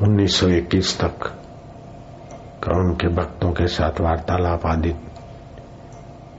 1921 0.00 1.00
तक 1.00 1.18
का 2.64 2.78
उनके 2.78 3.08
भक्तों 3.08 3.52
के 3.52 3.66
साथ 3.66 4.00
वार्तालाप 4.00 4.66
आदि 4.66 4.94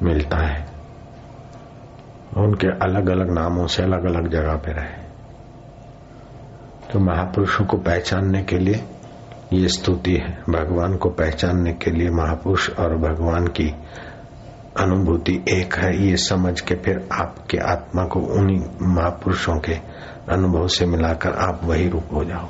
मिलता 0.04 0.38
है। 0.38 0.68
उनके 2.38 2.68
अलग 2.68 3.10
अलग 3.10 3.32
नामों 3.32 3.68
से 3.68 3.84
अलग 3.84 4.06
अलग 4.06 4.28
जगह 4.32 4.56
पे 4.56 4.72
रहे। 4.72 5.06
तो 6.94 7.00
महापुरुषों 7.00 7.66
को 7.66 7.78
पहचानने 7.78 8.44
के 8.44 8.58
लिए 8.58 8.86
ये 9.54 9.68
स्तुति 9.68 10.14
है। 10.14 10.44
भगवान 10.50 10.96
को 10.96 11.10
पहचानने 11.10 11.74
के 11.74 11.92
लिए 11.92 12.10
महापुरुष 12.10 12.70
और 12.70 12.98
भगवान 12.98 13.48
की 13.48 13.76
अनुभूति 14.80 15.46
एक 15.50 15.76
है। 15.76 16.08
ये 16.08 16.18
समझ 16.18 16.62
के 16.62 16.76
फिर 16.76 17.10
आपके 17.12 17.58
आत्मा 17.58 18.04
को 18.04 18.20
उन्हीं 18.20 18.62
महापुरुषों 18.82 19.60
के 19.60 19.74
अनुभव 20.30 20.68
से 20.68 20.86
मिलाकर 20.86 21.32
आप 21.32 21.60
वही 21.64 21.90
रूप 21.90 22.06
हो 22.14 22.24
जाओ। 22.24 22.48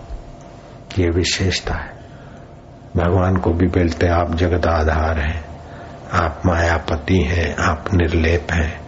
ये 0.99 1.09
विशेषता 1.09 1.73
है। 1.73 1.93
भगवान 2.97 3.37
को 3.37 3.51
भी 3.51 3.67
बोलते 3.67 4.07
आप 4.07 4.35
जगत 4.35 4.65
आधार 4.67 5.19
हैं, 5.19 5.45
आप 6.13 6.41
मायापति 6.45 7.17
हैं, 7.17 7.55
आप 7.55 7.85
निर्लेप 7.93 8.51
हैं, 8.51 8.79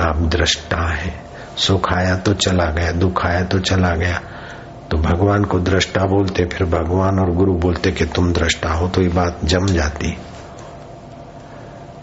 आप 0.00 0.16
दृष्टा 0.16 0.90
हैं। 0.92 1.24
सुख 1.56 1.92
आया 1.92 2.16
तो 2.16 2.34
चला 2.34 2.64
गया, 2.64 2.92
दुख 2.92 3.26
आया 3.26 3.44
तो 3.44 3.58
चला 3.58 3.94
गया। 3.94 4.20
तो 4.90 4.96
भगवान 4.96 5.44
को 5.44 5.58
दृष्टा 5.58 6.04
बोलते, 6.04 6.44
फिर 6.44 6.66
भगवान 6.66 7.18
और 7.18 7.30
गुरु 7.30 7.52
बोलते 7.52 7.92
कि 7.92 8.04
तुम 8.04 8.32
दृष्टा 8.32 8.72
हो 8.72 8.88
तो 8.88 9.02
ये 9.02 9.08
बात 9.08 9.40
जम 9.44 9.66
जाती। 9.66 10.16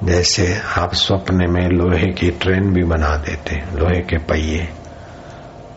जैसे 0.03 0.61
आप 0.77 0.93
स्वप्न 0.93 1.35
में 1.35 1.67
लोहे 1.69 2.11
की 2.13 2.31
ट्रेन 2.31 2.73
भी 2.73 2.83
बना 2.83 3.15
देते 3.17 3.55
लोहे 3.55 3.99
के 4.01 4.17
पहिए। 4.17 4.69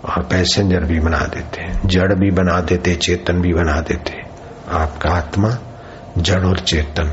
और 0.05 0.23
पैसेंजर 0.23 0.85
भी 0.85 1.01
बना 1.01 1.19
देते 1.19 1.61
हैं, 1.61 1.89
जड़ 1.89 2.15
भी 2.15 2.31
बना 2.31 2.61
देते, 2.61 2.95
चेतन 2.95 3.41
भी 3.41 3.53
बना 3.53 3.81
देते। 3.81 4.23
आपका 4.71 5.11
आत्मा 5.11 5.59
जड़ 6.19 6.45
और 6.45 6.59
चेतन 6.59 7.13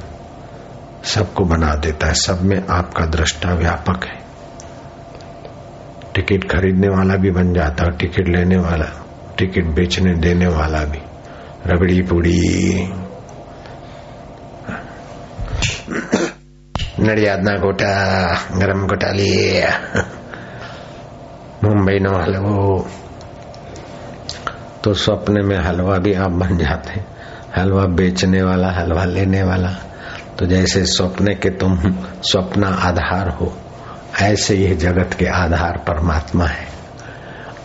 सबको 1.03 1.45
बना 1.45 1.75
देता 1.75 2.07
है, 2.07 2.13
सब 2.13 2.41
में 2.41 2.67
आपका 2.69 3.05
दृष्टा 3.05 3.53
व्यापक 3.53 4.05
है। 4.05 4.21
टिकट 6.15 6.51
खरीदने 6.51 6.87
वाला 6.87 7.15
भी 7.15 7.31
बन 7.31 7.53
जाता 7.53 7.83
है 7.83 7.97
टिकट 7.97 8.27
लेने 8.27 8.57
वाला, 8.57 9.05
टिकट 9.37 9.63
बेचने, 9.63 10.13
देने 10.13 10.47
वाला 10.47 10.83
भी। 10.83 10.99
रबड़ी 11.67 12.01
पूड़ी। 12.01 12.93
नड़ियादना 16.99 17.51
घोटा, 17.51 18.33
गरम 18.57 18.87
घोटा 18.87 19.11
लिया 19.11 20.01
मुंबई 21.63 21.99
न 21.99 22.07
हलवा 22.07 22.49
हो 22.49 22.87
तो 24.83 24.93
सपने 24.93 25.41
में 25.41 25.57
हलवा 25.57 25.97
भी 25.97 26.13
आप 26.13 26.31
बन 26.31 26.57
जाते 26.57 27.11
हलवा 27.57 27.85
बेचने 27.85 28.41
वाला, 28.41 28.71
हलवा 28.71 29.05
लेने 29.05 29.43
वाला। 29.43 29.71
तो 30.39 30.45
जैसे 30.45 30.85
सपने 30.85 31.35
के 31.35 31.49
तुम 31.49 31.79
सपना 32.23 32.67
आधार 32.67 33.29
हो, 33.29 33.57
ऐसे 34.21 34.55
ये 34.55 34.75
जगत 34.75 35.13
के 35.13 35.25
आधार 35.25 35.77
परमात्मा 35.77 36.45
है। 36.45 36.67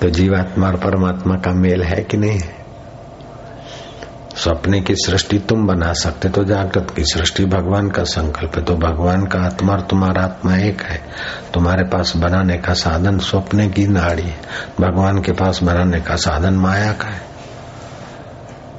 तो 0.02 0.10
जीवात्मा 0.10 0.66
और 0.66 0.76
परमात्मा 0.76 1.34
का 1.34 1.52
मेल 1.52 1.82
है 1.82 2.02
कि 2.02 2.16
नहीं 2.16 2.38
है? 2.38 2.65
सपने 4.36 4.80
की 4.80 4.94
सृष्टि 4.94 5.38
तुम 5.38 5.66
बना 5.66 5.92
सकते 5.92 6.28
तो 6.28 6.44
जागृत 6.44 6.92
की 6.96 7.02
सृष्टि 7.04 7.44
भगवान 7.44 7.88
का 7.88 8.04
संकल्प 8.04 8.56
है। 8.56 8.64
तो 8.64 8.74
भगवान 8.74 9.26
का 9.26 9.38
आत्मा 9.38 9.72
और 9.72 9.80
तुम्हारा 9.80 10.22
आत्मा 10.22 10.56
एक 10.56 10.82
है। 10.82 11.02
तुम्हारे 11.54 11.84
पास 11.84 12.16
बनाने 12.16 12.56
का 12.56 12.74
साधन 12.74 13.18
स्वप्ने 13.18 13.68
की 13.68 13.86
नाड़ी 13.86 14.22
है। 14.22 14.40
भगवान 14.80 15.22
के 15.22 15.32
पास 15.32 15.62
बनाने 15.62 16.00
का 16.00 16.16
साधन 16.16 16.54
माया 16.54 16.92
का 16.92 17.08
है। 17.08 17.22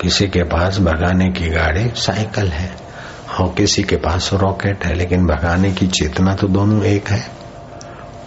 किसी 0.02 0.27
के 0.27 0.44
पास 0.44 0.80
भगाने 0.80 1.30
की 1.30 1.49
गाड़ी 1.49 1.92
साइकिल 1.95 2.47
है। 2.47 2.75
और 3.39 3.53
किसी 3.58 3.83
के 3.83 3.95
पास 3.95 4.30
रॉकेट 4.33 4.86
है, 4.86 4.94
लेकिन 4.94 5.25
भगाने 5.25 5.71
की 5.71 5.88
चेतना 5.88 6.36
तो 6.36 6.47
दोनों 6.47 6.83
एक 6.83 7.08
है। 7.08 7.27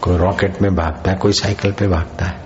कोई 0.00 0.16
रॉकेट 0.16 0.62
में 0.62 0.74
भागता 0.74 1.10
है, 1.10 1.16
कोई 1.16 1.32
साइकिल 1.32 1.72
पे 1.72 1.88
भागता 1.88 2.24
है। 2.24 2.44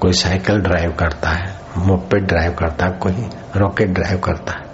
कोई 0.00 0.12
साइकिल 0.12 0.58
ड्राइव 0.58 0.92
करता 0.92 1.30
है। 1.30 1.65
मोपेड 1.78 2.26
ड्राइव 2.26 2.52
करता 2.52 2.86
है 2.86 2.92
कोई 2.92 3.28
रॉकेट 3.56 3.88
ड्राइव 3.88 4.18
करता। 4.18 4.52
है 4.52 4.66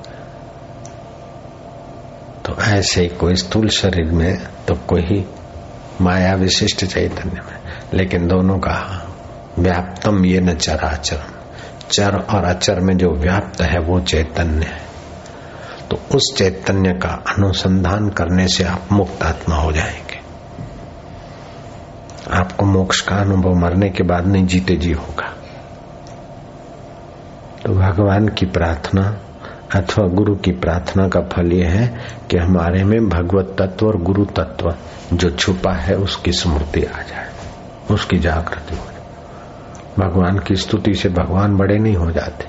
तो 2.46 2.62
ऐसे 2.62 3.00
ही 3.00 3.08
कोई 3.08 3.34
स्थूल 3.34 3.68
शरीर 3.68 4.12
में 4.12 4.38
तो 4.68 4.74
कोई 4.74 5.30
माया 6.00 6.34
विशिष्ट 6.34 6.84
चैतन्य 6.84 7.40
में। 7.40 7.58
लेकिन 7.94 8.28
दोनों 8.28 8.58
का 8.58 9.06
व्याप्तम 9.58 10.24
ये 10.24 10.40
न 10.40 10.54
चर 10.54 10.76
चराचर 10.76 11.22
चर 11.90 12.16
और 12.16 12.44
अचर 12.44 12.80
में 12.80 12.96
जो 12.96 13.10
व्याप्त 13.10 13.60
है, 13.60 13.78
वो 13.78 14.00
चैतन्य 14.00 14.66
है। 14.66 14.82
तो 15.90 15.96
उस 16.16 16.34
चैतन्य 16.36 16.92
का 16.92 17.08
अनुसंधान 17.08 18.08
करने 18.08 18.48
से 18.48 18.64
आप 18.64 18.82
मुक्त 18.92 19.22
आत्मा 19.22 19.56
हो 19.56 19.72
जाएँगे। 19.72 20.20
आपको 22.32 22.66
मोक्ष 22.66 23.00
का 23.00 23.16
अनुभव 23.16 23.54
मरने 23.54 23.90
के 23.90 24.02
बाद 24.02 24.26
नहीं 24.26 24.46
जीते 24.46 24.76
जी 24.76 24.92
होगा। 24.92 25.41
तो 27.66 27.72
भगवान 27.72 28.28
की 28.28 28.46
प्रार्थना 28.46 29.18
अथवा 29.74 30.06
गुरु 30.06 30.34
की 30.34 30.50
प्रार्थना 30.50 31.08
का 31.08 31.20
फल 31.20 31.52
यह 31.52 31.70
है 31.70 32.00
कि 32.30 32.36
हमारे 32.36 32.84
में 32.84 33.08
भगवत 33.08 33.56
तत्व 33.58 33.86
और 33.86 33.96
गुरु 33.96 34.24
तत्व 34.24 34.74
जो 35.12 35.30
छुपा 35.30 35.72
है, 35.72 35.94
उसकी 35.94 36.32
स्मृति 36.32 36.84
आ 36.84 37.02
जाए, 37.02 37.30
उसकी 37.90 38.18
जागृति 38.18 38.76
हो 38.76 38.84
जाए। 38.84 39.02
भगवान 39.98 40.38
की 40.38 40.56
स्तुति 40.56 40.94
से 40.94 41.08
भगवान 41.08 41.56
बड़े 41.56 41.78
नहीं 41.78 41.96
हो 41.96 42.10
जाते। 42.10 42.44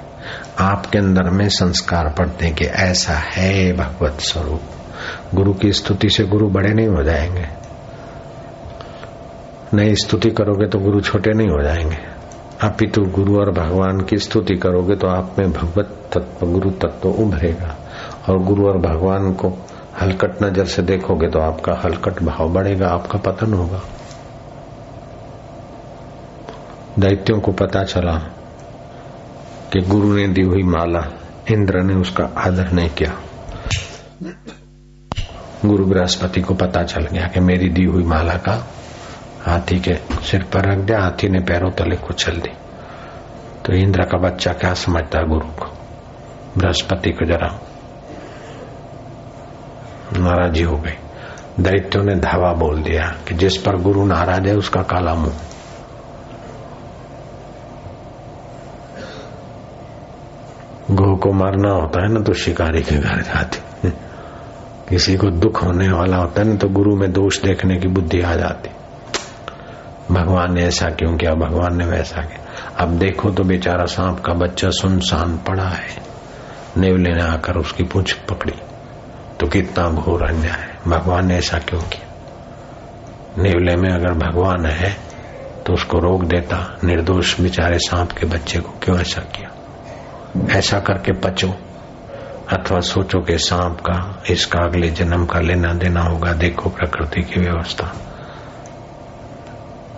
आपके 0.59 0.97
अंदर 0.97 1.23
में 1.23 1.49
संस्कार 1.49 2.15
पड़ते 2.17 2.45
हैं 2.45 2.55
कि 2.55 2.65
ऐसा 2.65 3.13
है 3.13 3.73
भगवत 3.73 4.17
स्वरूप। 4.19 4.61
गुरु 5.35 5.53
की 5.53 5.73
स्तुति 5.73 6.09
से 6.09 6.23
गुरु 6.23 6.49
बड़े 6.49 6.73
नहीं 6.73 6.87
हो 6.87 7.03
जाएँगे। 7.03 7.47
नहीं 9.73 9.95
स्तुति 9.95 10.29
करोगे 10.29 10.67
तो 10.67 10.79
गुरु 10.79 11.01
छोटे 11.01 11.31
नहीं 11.33 11.47
हो 11.47 11.63
जाएँगे। 11.63 12.12
अपितु 12.63 13.01
गुरु 13.05 13.39
और 13.39 13.51
भगवान 13.51 13.99
की 14.01 14.17
स्तुति 14.17 14.55
करोगे 14.55 14.95
तो 14.95 15.07
आप 15.07 15.35
में 15.39 15.51
भगवत 15.51 15.89
तत्व, 16.13 16.45
गुरु 16.47 16.69
तत्व 16.71 17.09
उभरेगा। 17.09 17.75
और 18.29 18.37
गुरु 18.39 18.67
और 18.67 18.77
भगवान 18.77 19.33
को 19.33 19.49
हलकट 20.01 20.41
नज़र 20.43 20.65
से 20.65 20.81
देखोगे 20.81 21.27
तो 21.27 21.39
आपका 21.39 21.73
हलकट 21.83 22.21
भाव 22.23 22.53
बढ़ेगा, 22.53 22.87
आपका 22.87 23.19
पतन 23.19 23.53
होगा। 23.53 23.81
दैत्यों 26.99 27.39
को 27.39 27.51
पता 27.51 27.83
चला 27.83 28.15
कि 29.73 29.79
गुरु 29.81 30.13
ने 30.13 30.27
दी 30.27 30.41
हुई 30.41 30.63
माला, 30.63 31.03
इंद्र 31.51 31.81
ने 31.81 31.93
उसका 31.93 32.29
आदर 32.37 32.71
नहीं 32.71 32.89
किया। 32.89 33.13
गुरु 35.65 35.85
बृहस्पति 35.85 36.41
को 36.41 36.53
पता 36.53 36.83
चल 36.83 37.05
गया 37.05 37.27
कि 37.27 37.39
मेरी 37.39 37.69
दी 37.69 37.83
हुई 37.83 38.03
माला 38.03 38.33
का 38.37 38.55
हाथी 39.45 39.79
के 39.79 39.93
सिर 40.23 40.43
पर 40.43 40.71
रख 40.71 40.77
दिया, 40.77 41.01
हाथी 41.01 41.29
ने 41.29 41.39
पैरों 41.39 41.71
तले 41.71 41.95
कुचल 41.95 42.31
दी। 42.31 42.49
तो 43.65 43.73
इंद्र 43.73 44.03
का 44.03 44.17
बच्चा 44.17 44.53
क्या 44.53 44.73
समझता 44.73 45.21
गुरु 45.21 45.47
को? 45.47 45.77
बृहस्पति 46.57 47.09
को 47.09 47.25
जरा। 47.25 47.59
नाराजी 50.17 50.63
हो 50.63 50.77
गई। 50.77 50.93
दैत्यों 51.59 52.03
ने 52.03 52.15
धावा 52.15 52.53
बोल 52.53 52.83
दिया 52.83 53.15
कि 53.27 53.35
जिस 53.35 53.57
पर 53.57 53.75
गुरु 53.75 54.05
नाराज़ 54.05 54.47
है, 54.47 54.55
उसका 54.55 54.81
काला 54.81 55.15
मुँह। 55.15 55.33
गो 60.91 61.15
को 61.15 61.31
मारना 61.31 61.69
होता 61.69 62.01
है 62.01 62.13
ना 62.13 62.19
तो 62.19 62.33
शिकारी 62.33 62.81
के 62.81 62.95
घर 62.95 63.21
जाते 63.21 63.89
किसी 64.89 65.17
को 65.17 65.29
दुख 65.29 65.63
होने 65.63 65.89
वाला 65.89 66.17
होता 66.17 66.41
है 66.41 66.47
ना 66.47 66.55
तो 66.55 66.69
गुरु 66.69 66.95
में 66.95 67.11
दोष 67.11 67.41
देखने 67.41 67.77
की 67.77 67.87
बुद्धि 67.87 68.21
आ 68.21 68.35
जाती। 68.35 68.69
भगवान 70.11 70.53
ने 70.53 70.65
ऐसा 70.65 70.89
क्यों 70.89 71.17
किया? 71.17 71.31
भगवान 71.31 71.77
ने 71.77 71.85
वैसा 71.85 72.21
किया। 72.21 72.73
अब 72.77 72.89
देखो 72.99 73.31
तो 73.31 73.43
बेचारा 73.43 73.85
सांप 73.85 74.19
का 74.19 74.33
बच्चा 74.33 74.69
सुनसान 74.69 75.37
पड़ा 75.37 75.63
है। 75.63 76.03
नेवले 76.77 77.09
ने 77.09 77.23
आकर 77.23 77.55
उसकी 77.55 77.83
पूछ 77.83 78.13
पकड़ी। 78.13 78.53
तो 79.39 79.47
कितना 79.47 79.89
घोर 79.89 80.23
अन्याय 80.23 80.59
है। 80.59 80.79
भगवान 80.87 81.27
ने 81.27 81.37
ऐसा 81.37 81.57
क्यों 81.57 81.81
किया? 81.81 82.13
नेवले 83.37 83.75
में 83.75 83.89
अगर 83.89 84.13
भगवान 84.13 84.65
है 84.65 84.97
तो 85.67 85.73
उसको 85.73 85.99
रोक 85.99 86.23
देता। 86.23 86.77
निर्दोष 86.83 87.41
बेचारे 87.41 87.79
सांप 87.79 88.11
के 88.11 88.25
बच्चे 88.25 88.59
को 88.59 88.73
क्यों 88.81 88.99
ऐसा 88.99 89.21
किया? 89.21 89.49
ऐसा 90.57 90.79
करके 90.79 91.11
पचो। 91.11 91.55
अथवा 92.51 92.79
सोचो 92.79 93.19
कि 93.19 93.37
सांप 93.37 93.79
का, 93.79 94.23
इसका 94.29 94.59
अगले 94.59 94.89
जन्म 94.89 95.25
का 95.25 95.39
लेना 95.39 95.73
देना 95.73 96.01
होगा। 96.01 96.33
देखो 96.33 96.69
प्रकृति 96.69 97.21
की 97.21 97.39
व्यवस्था। 97.39 97.93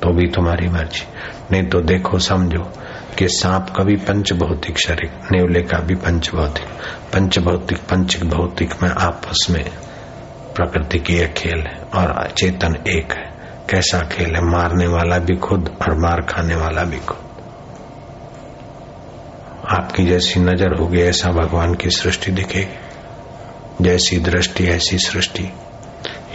तो 0.03 0.13
भी 0.13 0.27
तुम्हारी 0.27 0.67
मर्ज़ी। 0.67 1.07
नहीं 1.51 1.63
तो 1.63 1.81
देखो, 1.81 2.19
समझो 2.19 2.71
कि 3.17 3.27
सांप 3.27 3.69
का 3.69 3.83
भी 3.83 3.95
पंच 3.95 4.33
भौतिक 4.33 4.79
शरीर, 4.79 5.11
नेवले 5.31 5.61
का 5.61 5.79
भी 5.79 5.95
पंच 5.95 6.29
भौतिक 6.29 6.65
पंच 7.13 7.39
भौतिक 7.39 7.77
पंच 7.77 8.23
भौतिक 8.23 8.83
में 8.83 8.89
आपस 8.89 9.47
में 9.49 9.65
प्रकृति 10.55 10.99
की 10.99 11.17
एक 11.17 11.33
खेल 11.33 11.59
है 11.59 11.81
और 11.93 12.31
चेतन 12.31 12.75
एक 12.87 13.13
है। 13.13 13.35
कैसा 13.69 13.99
खेल 13.99 14.35
है? 14.35 14.41
मारने 14.41 14.87
वाला 14.87 15.17
भी 15.17 15.35
खुद 15.35 15.77
और 15.81 15.95
मार 15.97 16.21
खाने 16.21 16.55
वाला 16.55 16.83
भी 16.83 16.97
खुद। 16.97 17.17
आपकी 19.69 20.05
जैसी 20.05 20.39
नज़र 20.39 20.79
होगी, 20.79 21.01
ऐसा 21.01 21.29
भगवान 21.31 21.73
की 21.73 21.89
सृष्टि 21.89 22.31
दिखेगी। 22.31 22.77
जैसी 23.81 24.19
दृष्टि, 24.19 24.65
ऐसी 24.65 24.97
सृष्टि। 24.97 25.49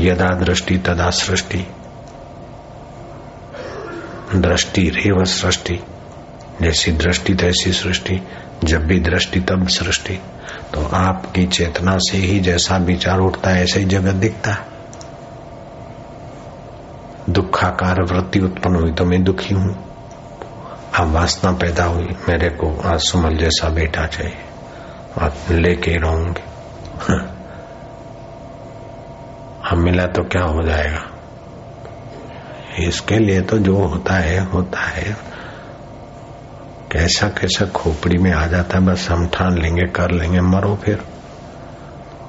यदा 0.01 0.27
दृष्टि, 0.27 0.79
तदा 0.79 1.11
सृष्टि। 1.11 1.67
दृष्टि 4.35 4.91
रेव 4.91 5.25
सृष्टि। 5.25 5.81
जैसी 6.63 6.93
दृष्टि, 6.93 7.35
तैसी 7.35 7.73
सृष्टि। 7.73 8.23
जब 8.65 8.87
भी 8.87 9.01
दृष्टि, 9.01 9.41
तब 9.41 9.69
सृष्टि। 9.69 10.15
तो 10.75 10.87
आपकी 10.87 11.47
चेतना 11.47 11.99
से 11.99 12.17
ही 12.17 12.41
जैसा 12.41 12.77
विचार 12.77 13.19
उठता 13.19 13.51
है, 13.51 13.63
ऐसे 13.63 13.81
ही 13.81 13.87
जगत 13.87 14.15
दिखता 14.15 14.51
है। 14.51 14.61
दुखाकार 17.31 18.03
वृत्ति 18.03 18.41
उत्पन्न 18.41 18.77
हुई 18.77 18.93
तो 18.93 19.05
मैं 19.05 19.25
दुखी 19.25 19.55
हूँ। 19.55 19.91
अब 20.95 21.11
वासना 21.11 21.53
पैदा 21.53 21.85
हुई, 21.85 22.09
मेरे 22.29 22.51
को 22.51 22.83
आज 22.85 23.01
सुमल 23.01 23.37
जैसा 23.37 23.69
बेटा 23.69 24.07
चाहिए। 24.07 24.37
और 25.19 25.55
लेके 25.55 25.91
रहूँगी। 25.91 26.43
अब 29.71 29.79
मिला 29.79 30.07
तो 30.07 30.23
क्या 30.23 30.43
हो 30.43 30.63
जाएगा? 30.63 31.10
इसके 32.79 33.19
लिए 33.19 33.41
तो 33.41 33.59
जो 33.59 33.77
होता 33.77 34.15
है 34.15 34.45
होता 34.45 34.81
है। 34.81 35.17
कैसा 36.93 37.29
कैसा 37.29 37.67
खोपड़ी 37.67 38.19
में 38.19 38.33
आ 38.33 38.47
जाता 38.47 38.79
है, 38.79 38.87
बस 38.87 39.11
हम 39.11 39.27
ठान 39.27 39.59
लेंगे, 39.59 39.87
कर 39.87 40.11
लेंगे, 40.11 40.41
मरो 40.41 40.75
फिर। 40.75 40.97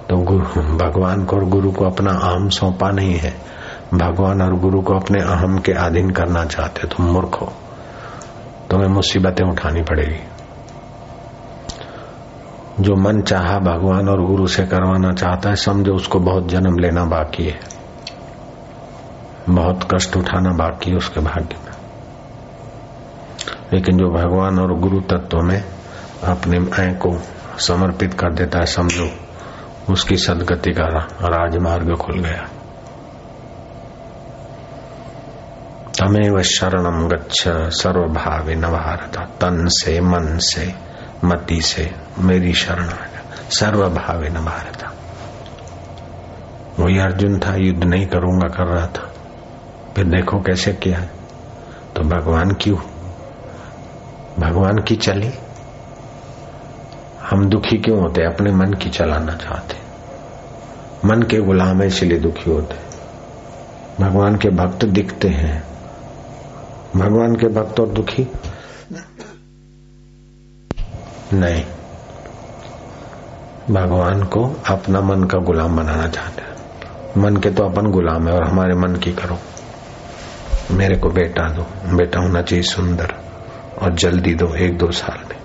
तो 0.09 0.17
गुरु 0.17 0.45
भगवान 0.77 1.25
को 1.25 1.35
और 1.35 1.45
गुरु 1.45 1.71
को 1.71 1.85
अपना 1.85 2.11
अहम 2.11 2.49
सौंपा 2.49 2.89
नहीं 2.89 3.15
है। 3.15 3.33
भगवान 3.93 4.41
और 4.41 4.59
गुरु 4.59 4.81
को 4.81 4.93
अपने 4.93 5.21
अहम 5.21 5.57
के 5.57 5.71
अधीन 5.71 6.09
करना 6.09 6.45
चाहते 6.45 6.87
तुम 6.87 7.07
तो 7.07 7.13
मूर्ख 7.13 7.41
हो। 7.41 7.53
तुम्हें 8.69 8.89
तो 8.89 8.95
मुसीबतें 8.95 9.45
उठानी 9.45 9.81
पड़ेगी। 9.81 10.27
जो 12.79 12.95
मन 12.95 13.21
चाहा, 13.21 13.59
भगवान 13.59 14.09
और 14.09 14.25
गुरु 14.25 14.47
से 14.47 14.65
करवाना 14.65 15.11
चाहता 15.11 15.49
है, 15.49 15.55
समझो 15.55 15.93
उसको 15.93 16.19
बहुत 16.19 16.47
जन्म 16.49 16.77
लेना 16.79 17.05
बाकी 17.05 17.43
है। 17.43 17.80
बहुत 19.49 19.87
कष्ट 19.93 20.17
उठाना 20.17 20.49
बाकी 20.49 20.95
उसके 20.95 21.19
भाग्य 21.19 21.55
में। 21.65 21.71
लेकिन 23.73 23.97
जो 23.97 24.09
भगवान 24.09 24.59
और 24.59 24.79
गुरु 24.79 24.99
तत्व 24.99 25.37
में 25.37 25.65
अपने 26.23 26.83
ऐ 26.83 26.93
को 26.93 27.17
समर्पित 27.59 28.13
कर 28.13 28.33
देता 28.33 28.59
है, 28.59 28.65
समझो, 28.65 29.09
उसकी 29.89 30.17
सदगति 30.17 30.71
का 30.71 30.83
राजमार्ग 31.27 31.95
खुल 31.95 32.19
गया। 32.19 32.47
तमेव 35.99 36.41
शरणम 36.41 37.07
गच्छ 37.07 37.47
सर्वभावी 37.81 38.55
न 38.55 38.61
भारत 38.61 39.17
तन 39.17 39.67
से, 39.67 40.01
मन 40.01 40.37
से, 40.37 40.75
मति 41.25 41.61
से, 41.61 41.95
मेरी 42.19 42.53
शरण 42.53 42.89
सर्वभावी 43.49 44.29
न 44.29 44.33
भारत 44.33 44.87
वही 46.79 46.99
अर्जुन 46.99 47.39
था, 47.39 47.55
युद्ध 47.55 47.83
नहीं 47.83 48.07
करूँगा 48.07 48.47
कर 48.47 48.63
रहा 48.63 48.87
था। 48.87 49.10
फिर 49.95 50.05
देखो 50.05 50.39
कैसे 50.39 50.73
किया 50.73 50.99
तो 51.95 52.01
भगवान 52.01 52.51
क्यों? 52.51 52.77
भगवान 54.39 54.83
की 54.87 54.95
चली। 54.95 55.31
हम 57.29 57.45
दुखी 57.45 57.77
क्यों 57.77 57.99
होते? 57.99 58.23
अपने 58.23 58.51
मन 58.51 58.73
की 58.73 58.89
चलाना 58.89 59.33
चाहते। 59.33 59.77
मन 61.07 61.21
के 61.21 61.37
गुलाम 61.37 61.81
है, 61.81 61.87
इसलिए 61.87 62.19
दुखी 62.19 62.51
होते। 62.51 62.75
भगवान 64.03 64.35
के 64.35 64.49
भक्त 64.49 64.85
दिखते 64.85 65.27
हैं। 65.27 65.63
भगवान 66.95 67.35
के 67.35 67.47
भक्त 67.47 67.79
और 67.79 67.87
दुखी? 67.87 68.27
नहीं। 71.33 71.65
भगवान 73.71 74.23
को 74.23 74.63
अपना 74.69 75.01
मन 75.01 75.23
का 75.23 75.37
गुलाम 75.37 75.77
बनाना 75.77 76.07
चाहते 76.07 76.41
हैं। 76.41 76.55
मन 77.17 77.37
के 77.37 77.51
तो 77.51 77.63
अपन 77.63 77.91
गुलाम 77.91 78.27
है, 78.27 78.33
और 78.33 78.43
हमारे 78.43 78.75
मन 78.75 78.95
की 78.95 79.13
करो। 79.13 79.37
मेरे 80.71 80.95
को 80.95 81.09
बेटा 81.09 81.49
दो। 81.49 81.95
बेटा 81.97 82.19
होना 82.19 82.41
चाहिए 82.41 82.63
सुंदर 82.63 83.15
और 83.81 83.93
जल्दी 83.95 84.33
दो, 84.33 84.55
एक 84.55 84.77
दो 84.77 84.91
साल 84.91 85.19
में। 85.29 85.41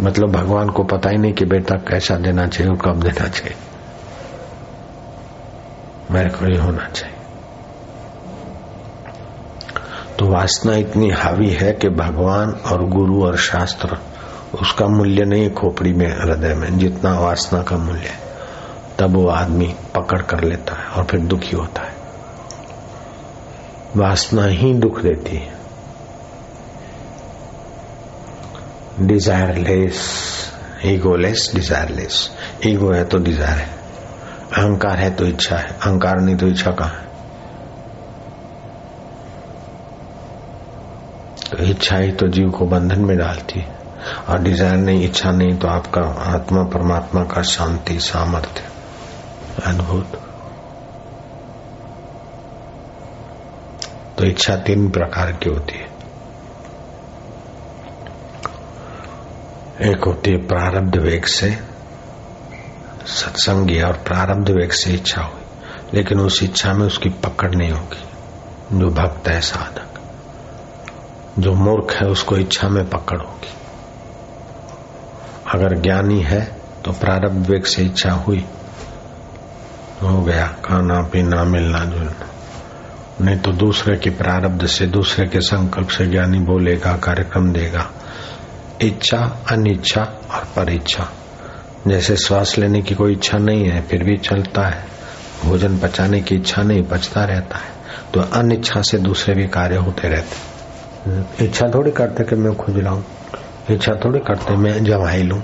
मतलब 0.00 0.32
भगवान 0.32 0.68
को 0.68 0.84
पता 0.84 1.10
ही 1.10 1.16
नहीं 1.16 1.32
कि 1.32 1.44
बेटा 1.44 1.76
कैसा 1.76 2.16
देना 2.16 2.46
चाहिए 2.46 2.72
और 2.72 2.78
कब 2.78 3.00
देना 3.00 3.28
चाहिए। 3.28 3.54
मेरे 6.10 6.30
को 6.30 6.46
ये 6.46 6.58
होना 6.58 6.88
चाहिए। 6.88 7.16
तो 10.18 10.26
वासना 10.26 10.74
इतनी 10.74 11.10
हावी 11.10 11.50
है 11.50 11.72
कि 11.72 11.88
भगवान 11.88 12.50
और 12.50 12.84
गुरु 12.84 13.24
और 13.24 13.36
शास्त्र 13.36 13.98
उसका 14.60 14.86
मूल्य 14.86 15.24
नहीं 15.24 15.50
खोपड़ी 15.50 15.92
में, 15.92 16.08
हृदय 16.08 16.54
में। 16.54 16.78
जितना 16.78 17.18
वासना 17.18 17.62
का 17.62 17.76
मूल्य 17.76 18.00
है, 18.00 18.18
तब 18.98 19.10
वो 19.10 19.28
आदमी 19.28 19.74
पकड़ 19.94 20.22
कर 20.22 20.44
लेता 20.44 20.80
है 20.80 20.86
और 20.86 21.04
फिर 21.04 21.20
दुखी 21.20 21.56
होता 21.56 21.82
है। 21.82 21.95
वासना 23.96 24.44
ही 24.44 24.72
दुख 24.74 25.00
देती 25.00 25.36
है। 25.36 25.54
डिजायरलेस 29.00 30.00
ईगोलेस 30.86 31.50
डिजायरलेस 31.54 32.30
ईगो 32.66 32.92
है 32.92 33.04
तो 33.04 33.18
डिज़ायर 33.18 33.58
है। 33.58 33.74
अहंकार 34.52 34.98
है 34.98 35.10
तो 35.10 35.26
इच्छा 35.26 35.56
है। 35.56 35.68
अहंकार 35.68 36.20
नहीं 36.20 36.36
तो 36.36 36.46
इच्छा 36.46 36.70
कहा 36.70 36.88
है? 36.88 37.04
तो 41.50 41.64
इच्छा 41.64 41.96
ही 41.96 42.12
तो 42.12 42.28
जीव 42.28 42.50
को 42.50 42.66
बंधन 42.66 43.00
में 43.00 43.16
डालती 43.18 43.60
है। 43.60 43.74
और 44.28 44.38
डिज़ायर 44.38 44.76
नहीं, 44.76 45.04
इच्छा 45.04 45.30
नहीं 45.30 45.56
तो 45.58 45.68
आपका 45.68 46.00
आत्मा 46.26 46.62
परमात्मा 46.64 47.24
का 47.24 47.42
शांति, 47.42 47.98
सामर्थ्य 48.00 48.62
अद्भुत 49.66 50.20
तो 54.18 54.24
इच्छा 54.24 54.56
तीन 54.56 54.90
प्रकार 54.90 55.32
की 55.32 55.50
होती 55.50 55.78
है। 55.78 55.96
एक 59.90 60.04
होती 60.04 60.30
है 60.30 60.46
प्रारब्ध 60.46 60.96
वेग 60.96 61.24
से 61.24 61.58
सत्संगी 63.06 63.82
और 63.82 63.92
प्रारब्ध 63.92 64.50
वेग 64.50 64.70
से 64.70 64.92
इच्छा 64.92 65.22
हुई। 65.22 65.42
लेकिन 65.94 66.20
उस 66.20 66.42
इच्छा 66.42 66.72
में 66.72 66.86
उसकी 66.86 67.08
पकड़ 67.08 67.54
नहीं 67.54 67.70
होगी। 67.70 68.02
जो 68.78 68.86
भक्त 68.86 69.28
है 69.28 69.40
साधक, 69.40 70.00
जो 71.38 71.52
मूर्ख 71.52 71.94
है, 71.94 72.08
उसको 72.08 72.36
इच्छा 72.36 72.68
में 72.68 72.90
पकड़ 72.90 73.18
होगी। 73.18 73.52
अगर 75.54 75.80
ज्ञानी 75.80 76.20
है 76.22 76.60
तो 76.84 76.92
प्रारब्ध 76.92 77.50
वेग 77.50 77.64
से 77.64 77.82
इच्छा 77.82 78.12
हुई। 78.12 78.44
हो 80.02 80.22
गया, 80.22 80.46
खाना, 80.46 81.02
पीना, 81.02 81.44
मिलना, 81.44 81.84
जुलना। 81.84 82.35
नहीं 83.20 83.38
तो 83.38 83.52
दूसरे 83.52 83.96
के 83.96 84.10
प्रारब्ध 84.10 84.66
से, 84.66 84.86
दूसरे 84.86 85.26
के 85.26 85.40
संकल्प 85.40 85.88
से 85.88 86.06
ज्ञानी 86.06 86.38
बोलेगा, 86.38 86.96
कार्यक्रम 86.96 87.52
देगा। 87.52 87.90
इच्छा, 88.80 89.38
अनिच्छा 89.50 90.02
और 90.02 90.44
परीक्षा 90.56 91.12
जैसे 91.86 92.16
श्वास 92.16 92.58
लेने 92.58 92.82
की 92.82 92.94
कोई 92.94 93.12
इच्छा 93.12 93.38
नहीं 93.38 93.64
है, 93.64 93.82
फिर 93.82 94.04
भी 94.04 94.16
चलता 94.16 94.62
है। 94.62 94.86
भोजन 95.44 95.78
पचाने 95.78 96.20
की 96.20 96.34
इच्छा 96.34 96.62
नहीं 96.62 96.82
पचता 96.82 97.24
रहता 97.24 97.56
है। 97.56 97.76
तो 98.14 98.20
अनिच्छा 98.20 98.82
से 98.82 98.98
दूसरे 98.98 99.34
भी 99.34 99.46
कार्य 99.46 99.76
होते 99.76 100.08
रहते 100.08 100.56
इच्छा 101.44 101.66
थोड़ी 101.74 101.90
करते 101.90 102.24
कि 102.24 102.36
मैं 102.36 102.54
खुद 102.54 102.76
लाऊ। 102.76 103.02
इच्छा 103.70 103.92
थोड़ी 104.04 104.18
करते, 104.18 104.56
मैं 104.56 104.84
जमाई 104.84 105.22
लू। 105.22 105.42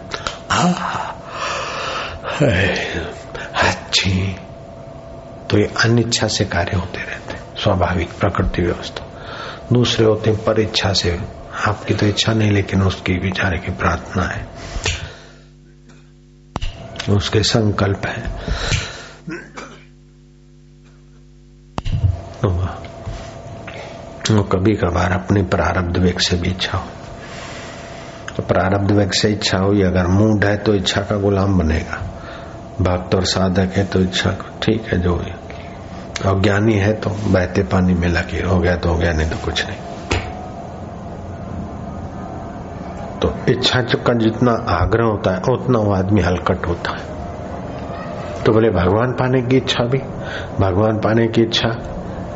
अच्छी। 3.54 4.36
तो 5.50 5.58
ये 5.58 5.70
अनिच्छा 5.84 6.26
से 6.26 6.44
कार्य 6.44 6.76
होते 6.76 6.98
रहते 6.98 7.31
स्वाभाविक 7.62 8.10
प्रकृति 8.10 8.62
व्यवस्था। 8.62 9.06
दूसरे 9.72 10.06
होते 10.06 10.30
हैं 10.30 10.44
पर 10.44 10.60
इच्छा 10.60 10.92
से। 10.92 11.18
आपकी 11.66 11.94
तो 11.94 12.06
इच्छा 12.06 12.32
नहीं, 12.32 12.50
लेकिन 12.50 12.82
उसकी 12.82 13.18
विचार 13.18 13.56
की 13.56 13.72
प्रार्थना 13.72 14.22
है। 14.22 14.46
उसके 17.08 17.42
संकल्प 17.42 18.06
है। 18.06 18.22
वो 24.30 24.42
कभी 24.42 24.74
कभार 24.74 25.12
अपनी 25.12 25.42
प्रारब्ध 25.42 25.96
वेग 25.98 26.18
से 26.18 26.36
भी 26.36 26.48
इच्छा 26.48 26.78
हो। 26.78 26.86
तो 28.36 28.42
प्रारब्ध 28.42 28.90
वेग 28.90 29.10
से 29.10 29.28
इच्छा 29.28 29.58
हुई, 29.58 29.82
अगर 29.82 30.06
मूड 30.06 30.44
है 30.44 30.56
तो 30.56 30.74
इच्छा 30.74 31.00
का 31.00 31.16
गुलाम 31.16 31.58
बनेगा। 31.58 31.98
भक्त 32.80 33.14
और 33.14 33.24
साधक 33.24 33.72
है 33.72 33.84
तो 33.84 34.00
इच्छा 34.00 34.30
ठीक 34.62 34.86
है, 34.86 34.98
जो 34.98 35.14
हुई 35.14 35.30
और 36.26 36.40
ज्ञानी 36.40 36.74
है 36.74 36.92
तो 36.92 37.10
बहते 37.10 37.62
पानी 37.62 37.94
में 37.94 38.08
लगे 38.08 38.42
हो 38.42 38.58
गया 38.58 38.76
तो 38.76 38.88
हो 38.88 38.96
गया, 38.96 39.12
नहीं 39.12 39.30
तो 39.30 39.36
कुछ 39.44 39.66
नहीं। 39.66 39.78
तो 43.18 43.34
इच्छा 43.48 43.82
का 43.82 44.12
जितना 44.12 44.52
आग्रह 44.52 45.04
होता 45.04 45.30
है, 45.30 45.42
उतना 45.52 45.78
वो 45.78 45.92
आदमी 45.92 46.20
हलकट 46.20 46.66
होता 46.66 46.90
है। 46.90 47.12
तो 48.42 48.52
बोले, 48.52 48.70
भगवान 48.70 49.12
पाने 49.12 49.42
की 49.42 49.56
इच्छा 49.56 49.84
भी, 49.84 49.98
भगवान 50.60 50.98
पाने 50.98 51.26
की 51.26 51.42
इच्छा 51.42 51.68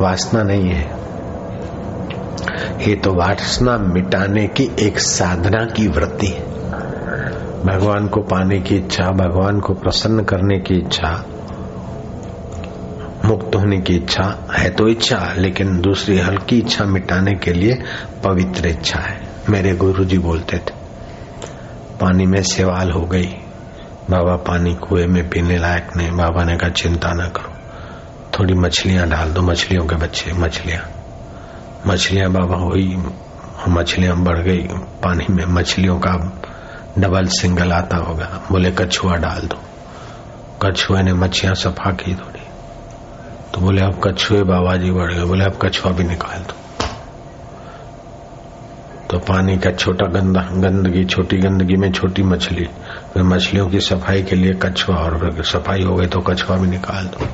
वासना 0.00 0.42
नहीं 0.42 0.68
है। 0.68 0.96
ये 2.88 2.94
तो 2.94 3.14
वासना 3.14 3.78
मिटाने 3.78 4.46
की 4.46 4.70
एक 4.80 4.98
साधना 4.98 5.64
की 5.64 5.88
वृत्ति 5.88 6.26
है। 6.26 6.46
भगवान 7.64 8.06
को 8.06 8.20
पाने 8.20 8.60
की 8.60 8.76
इच्छा, 8.76 9.10
भगवान 9.10 9.60
को 9.60 9.74
प्रसन्न 9.74 10.24
करने 10.24 10.58
की 10.58 10.74
इच्छा 10.74 11.24
मुक्त 13.66 13.74
होने 13.74 13.82
की 13.82 13.94
इच्छा 13.96 14.48
है 14.52 14.70
तो 14.70 14.88
इच्छा, 14.88 15.34
लेकिन 15.36 15.80
दूसरी 15.80 16.18
हल्की 16.18 16.58
इच्छा 16.58 16.84
मिटाने 16.84 17.32
के 17.34 17.52
लिए 17.52 17.74
पवित्र 18.24 18.68
इच्छा 18.68 18.98
है। 18.98 19.20
मेरे 19.48 19.74
गुरु 19.74 20.04
जी 20.04 20.18
बोलते 20.18 20.58
थे, 20.58 20.74
पानी 22.00 22.26
में 22.26 22.42
सेवाल 22.42 22.90
हो 22.90 23.00
गई। 23.00 23.26
बाबा 24.10 24.36
पानी 24.36 24.74
कुएँ 24.74 25.06
में 25.06 25.28
पीने 25.30 25.58
लायक 25.58 25.96
नहीं। 25.96 26.10
बाबा 26.10 26.44
ने 26.44 26.56
कहा, 26.56 26.70
चिंता 26.70 27.12
ना 27.12 27.28
करो। 27.28 27.52
थोड़ी 28.38 28.54
मछलियाँ 28.54 29.08
डाल 29.08 29.32
दो, 29.32 29.42
मछलियों 29.42 29.86
के 29.86 29.96
बच्चे, 29.96 30.32
मछलियाँ। 30.32 30.82
मछलियाँ 31.86 32.30
बाबा 32.30 32.56
हुई 32.56 32.96
मछलियाँ 33.68 34.16
बढ़ 34.16 34.38
गई। 34.38 34.62
पानी 35.02 35.26
में 35.30 35.44
मछलियों 35.46 35.98
का 35.98 36.14
डबल 36.98 37.26
सिंगल 37.26 37.72
आता 37.72 37.96
होगा। 37.96 38.46
बोले, 38.52 38.70
कछुआ 38.70 39.16
डाल 39.16 39.40
दो। 39.42 39.58
कछुए 40.62 41.02
ने 41.02 41.12
मछलियाँ 41.12 41.54
सफ़ा 41.54 41.90
की 41.90 42.14
थोड़ी 42.14 42.35
तो 43.56 43.62
बोले, 43.62 43.82
अब 43.82 44.00
कछुए 44.04 44.42
बाबा 44.42 44.76
जी 44.76 44.90
बढ़ 44.90 45.12
गए। 45.12 45.24
बोले, 45.24 45.44
अब 45.44 45.58
कछुआ 45.62 45.92
भी 45.92 46.04
निकाल 46.04 46.40
दो। 46.40 46.54
तो 49.10 49.18
पानी 49.18 49.56
का 49.56 49.70
छोटा 49.70 50.06
गंदा, 50.06 50.40
गंदगी, 50.40 51.04
छोटी 51.04 51.36
गंदगी 51.36 51.76
में 51.76 51.92
छोटी 51.92 52.22
मछली, 52.22 52.64
फिर 53.14 53.22
मछलियों 53.22 53.66
की 53.66 53.80
सफ़ाई 53.80 54.22
के 54.22 54.36
लिए 54.36 54.52
कछुआ 54.52 54.96
और 54.96 55.42
सफ़ाई 55.42 55.82
हो 55.82 55.94
गई 55.94 56.06
तो 56.06 56.20
कछुआ 56.20 56.56
भी 56.56 56.66
निकाल 56.66 57.04
दो। 57.04 57.26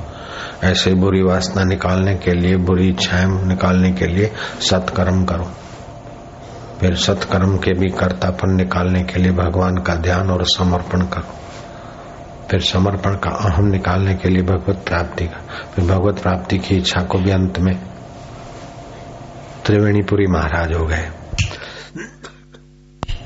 ऐसे 0.63 0.95
बुरी 0.95 1.23
वासना 1.23 1.65
निकालने 1.65 2.15
के 2.15 2.33
लिए, 2.33 2.57
बुरी 2.57 2.89
इच्छाएँ 2.89 3.27
निकालने 3.27 3.93
के 3.93 4.07
लिए 4.07 4.33
सत्कर्म 4.61 5.25
करो। 5.25 5.51
फिर 6.81 6.95
सत्कर्म 6.95 7.57
के 7.57 7.73
भी 7.73 7.91
कर्तापन 7.91 8.57
निकालने 8.57 9.03
के 9.03 9.21
लिए 9.21 9.33
भगवान 9.33 9.77
का 9.77 9.95
ध्यान 9.95 10.31
और 10.31 10.45
समर्पण 10.45 11.01
करो। 11.01 11.39
फिर 12.53 12.61
समर्पण 12.61 13.15
का 13.15 13.31
अहम 13.31 13.65
निकालने 13.65 14.15
के 14.15 14.29
लिए 14.29 14.43
भगवत 14.43 14.77
प्राप्ति 14.77 15.27
का, 15.27 15.65
फिर 15.75 15.85
भगवत 15.85 16.19
प्राप्ति 16.19 16.59
की 16.59 16.77
इच्छा 16.77 17.03
को 17.03 17.19
भी 17.19 17.31
अंत 17.31 17.59
में 17.59 17.79
त्रिवेणीपुरी 19.67 20.27
महाराज 20.27 20.73
हो 20.73 20.87
गए। 20.87 21.11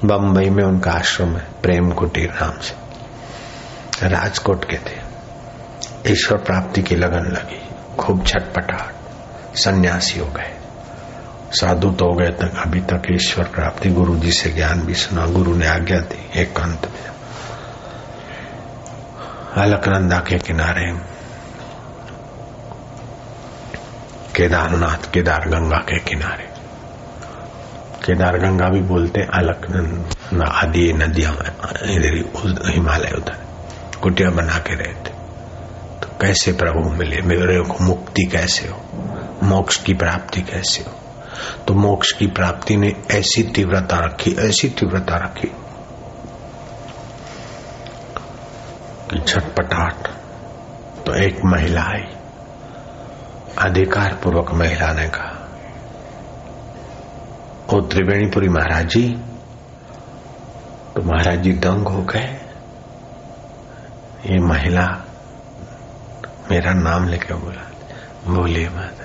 बम्बई 0.04 0.50
में 0.50 0.64
उनका 0.64 0.90
आश्रम 0.90 1.36
है, 1.36 1.46
प्रेम 1.62 1.90
कुटीर 1.90 2.30
नाम 2.30 2.58
से। 2.58 2.74
राजकोट 4.08 4.64
के 4.64 4.76
थे। 4.76 5.00
ईश्वर 6.12 6.38
प्राप्ति 6.38 6.82
की 6.82 6.96
लगन 6.96 7.32
लगी, 7.32 7.60
खूब 7.96 8.26
छटपटाट, 8.26 8.94
सन्यासी 9.56 10.20
हो 10.20 10.26
गए। 10.26 10.54
साधु 11.50 11.90
तो 11.90 12.04
हो 12.04 12.12
गए 12.12 12.30
तक, 12.30 12.52
अभी 12.66 12.80
तक 12.80 13.02
ईश्वर 13.12 13.44
प्राप्ति 13.44 13.90
गुरु 13.90 14.16
जी 14.16 14.32
से 14.32 14.50
ज्ञान 14.50 14.80
भी 14.80 14.94
सुना, 14.94 15.26
गुरु 15.26 15.54
ने 15.54 15.66
आज्ञा 15.66 15.98
दी, 15.98 16.40
एकांत 16.40 16.86
में। 16.86 17.15
अलकनंदा 19.56 20.18
के 20.18 20.38
किनारे 20.38 21.16
केदारनाथ 24.36 25.12
केदार 25.12 25.48
गंगा 25.48 25.76
के 25.76 25.98
किनारे। 25.98 26.44
केदार 28.06 28.38
गंगा 28.38 28.68
भी 28.68 28.80
बोलते 28.80 29.20
अलकनंदा, 29.20 30.44
आदि 30.44 30.92
नदियाँ, 30.92 31.32
इधर 31.82 32.30
हिमालय 32.66 33.10
उधर, 33.10 33.46
कुटिया 34.02 34.30
बना 34.30 34.58
के 34.58 34.74
रहते। 34.74 35.10
तो 36.00 36.18
कैसे 36.20 36.52
प्रभु 36.52 36.90
मिले? 36.90 37.22
मेरे 37.22 37.60
को 37.60 37.84
मुक्ति 37.84 38.24
कैसे 38.24 38.68
हो? 38.68 38.82
मोक्ष 39.42 39.76
की 39.76 39.94
प्राप्ति 39.94 40.42
कैसे 40.42 40.82
हो? 40.82 40.92
तो 41.68 41.74
मोक्ष 41.74 42.12
की 42.12 42.26
प्राप्ति 42.26 42.76
ने 42.76 42.96
ऐसी 43.10 43.42
तीव्रता 43.42 43.96
रखी, 43.96 44.36
ऐसी 44.38 44.68
तीव्रता 44.68 45.16
रखी। 45.16 45.52
कि 49.10 49.18
छटपटाट 49.20 50.08
तो 51.06 51.14
एक 51.14 51.44
महिला 51.44 51.82
आई। 51.82 52.06
अधिकार 53.58 54.14
पूर्वक 54.14 54.52
महिला 54.52 54.92
ने 54.92 55.08
कहा, 55.08 55.32
ओ 57.72 57.80
त्रिवेणीपुरी 57.82 58.48
महाराज 58.48 58.86
जी 58.88 59.06
तो 60.94 61.02
महाराज 61.02 61.42
जी 61.42 61.52
दंग 61.52 61.88
हो 61.88 62.02
गए। 62.04 62.26
ये 64.26 64.38
महिला 64.44 64.86
मेरा 66.50 66.72
नाम 66.74 67.08
लेके 67.08 67.34
बोला, 67.34 67.64
बोले 68.26 68.68
माता 68.68 69.04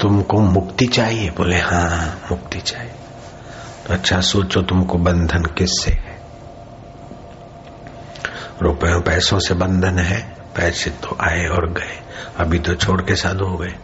तुमको 0.00 0.40
मुक्ति 0.40 0.86
चाहिए। 0.86 1.30
बोले 1.30 1.58
हाँ 1.58 2.20
मुक्ति 2.30 2.60
चाहिए। 2.60 2.92
तो 3.86 3.92
अच्छा 3.94 4.20
सोचो 4.20 4.62
तुमको 4.62 4.98
बंधन 4.98 5.42
किससे 5.58 5.90
रुपयों 8.62 9.00
पैसों 9.00 9.38
से 9.38 9.54
बंधन 9.54 9.98
है। 9.98 10.20
पैसे 10.56 10.90
तो 10.90 11.16
आए 11.20 11.46
और 11.46 11.70
गए, 11.72 12.00
अभी 12.36 12.58
तो 12.58 12.74
छोड़ 12.74 13.00
के 13.02 13.16
साधु 13.16 13.44
हो 13.44 13.56
गए। 13.56 13.74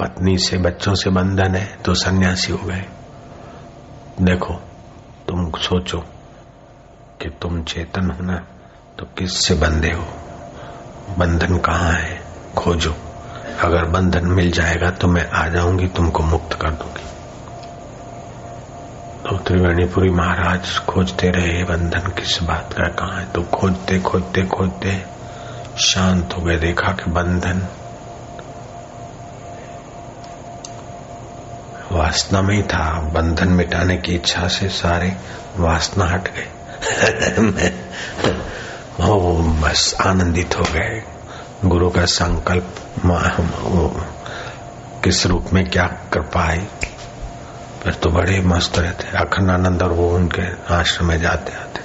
पत्नी 0.00 0.36
से, 0.38 0.58
बच्चों 0.58 0.94
से 0.94 1.10
बंधन 1.10 1.54
है 1.54 1.76
तो 1.76 1.94
सन्यासी 1.94 2.52
हो 2.52 2.66
गए। 2.66 2.84
देखो, 4.20 4.54
तुम 5.28 5.50
सोचो 5.58 5.98
कि 7.20 7.28
तुम 7.42 7.62
चेतन 7.62 8.10
हो 8.10 8.22
ना 8.22 8.36
तो 8.98 9.06
किससे 9.18 9.54
बंधे 9.54 9.92
हो? 9.92 10.06
बंधन 11.18 11.58
कहाँ 11.58 11.92
है? 11.92 12.20
खोजो। 12.56 12.94
अगर 13.60 13.84
बंधन 13.84 14.26
मिल 14.26 14.50
जाएगा 14.50 14.90
तो 14.90 15.08
मैं 15.08 15.28
आ 15.30 15.46
जाऊँगी, 15.48 15.86
तुमको 15.86 16.22
मुक्त 16.22 16.54
कर 16.54 16.70
दूँगी। 16.70 17.04
तो 19.22 19.38
त्रिवेणीपुरी 19.38 20.10
महाराज 20.10 20.78
खोजते 20.78 21.30
रहे 21.30 21.64
बंधन 21.64 22.00
किस 22.00 22.42
बात 22.42 22.72
का, 22.72 22.84
कहा 22.84 23.18
है? 23.18 23.26
तो 23.26 23.42
खोजते 23.42 24.00
खोजते 24.00 24.42
खोजते 24.42 25.04
शांत 25.78 26.34
हो 26.38 26.42
गए, 26.42 26.56
देखा 26.56 26.92
कि 26.92 27.10
बंधन 27.10 27.66
वासना 31.92 32.42
में 32.42 32.54
ही 32.54 32.62
था। 32.62 33.00
बंधन 33.00 33.48
मिटाने 33.48 33.96
की 33.96 34.14
इच्छा 34.14 34.48
से 34.48 34.68
सारे 34.68 35.16
वासना 35.56 36.04
हट 36.04 36.28
गए। 36.34 36.48
वो 39.00 39.38
बस 39.42 39.96
आनंदित 40.00 40.58
हो 40.58 40.64
गए। 40.72 41.02
गुरु 41.64 41.90
का 41.90 42.04
संकल्प 42.04 42.74
किस 45.04 45.26
रूप 45.26 45.46
में 45.52 45.70
क्या 45.70 45.86
कर 46.12 46.20
पाए 46.20 46.66
फिर 47.82 47.94
तो 47.94 48.10
बड़े 48.10 48.40
मस्त 48.40 48.78
रहते 48.78 49.16
अखंडानंद 49.16 49.82
और 49.82 49.92
वो 49.92 50.14
उनके 50.14 50.74
आश्रम 50.74 51.06
में 51.08 51.20
जाते 51.20 51.52
आते। 51.52 51.80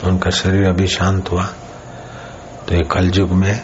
तो 0.00 0.08
उनका 0.08 0.30
शरीर 0.30 0.68
अभी 0.68 0.86
शांत 0.86 1.30
हुआ। 1.30 1.44
तो 2.68 2.74
ये 2.74 2.82
कलयुग 2.82 3.30
में 3.30 3.60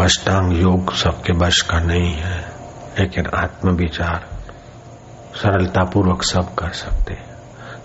अष्टांग 0.00 0.52
योग 0.52 0.94
सबके 0.94 1.32
बश 1.32 1.60
का 1.60 1.78
नहीं 1.78 2.12
है। 2.12 2.54
लेकिन 2.98 3.26
आत्म 3.34 3.70
विचार 3.70 4.28
सरलता 5.34 5.84
पूर्वक 5.84 6.22
सब 6.22 6.54
कर 6.54 6.70
सकते 6.70 7.18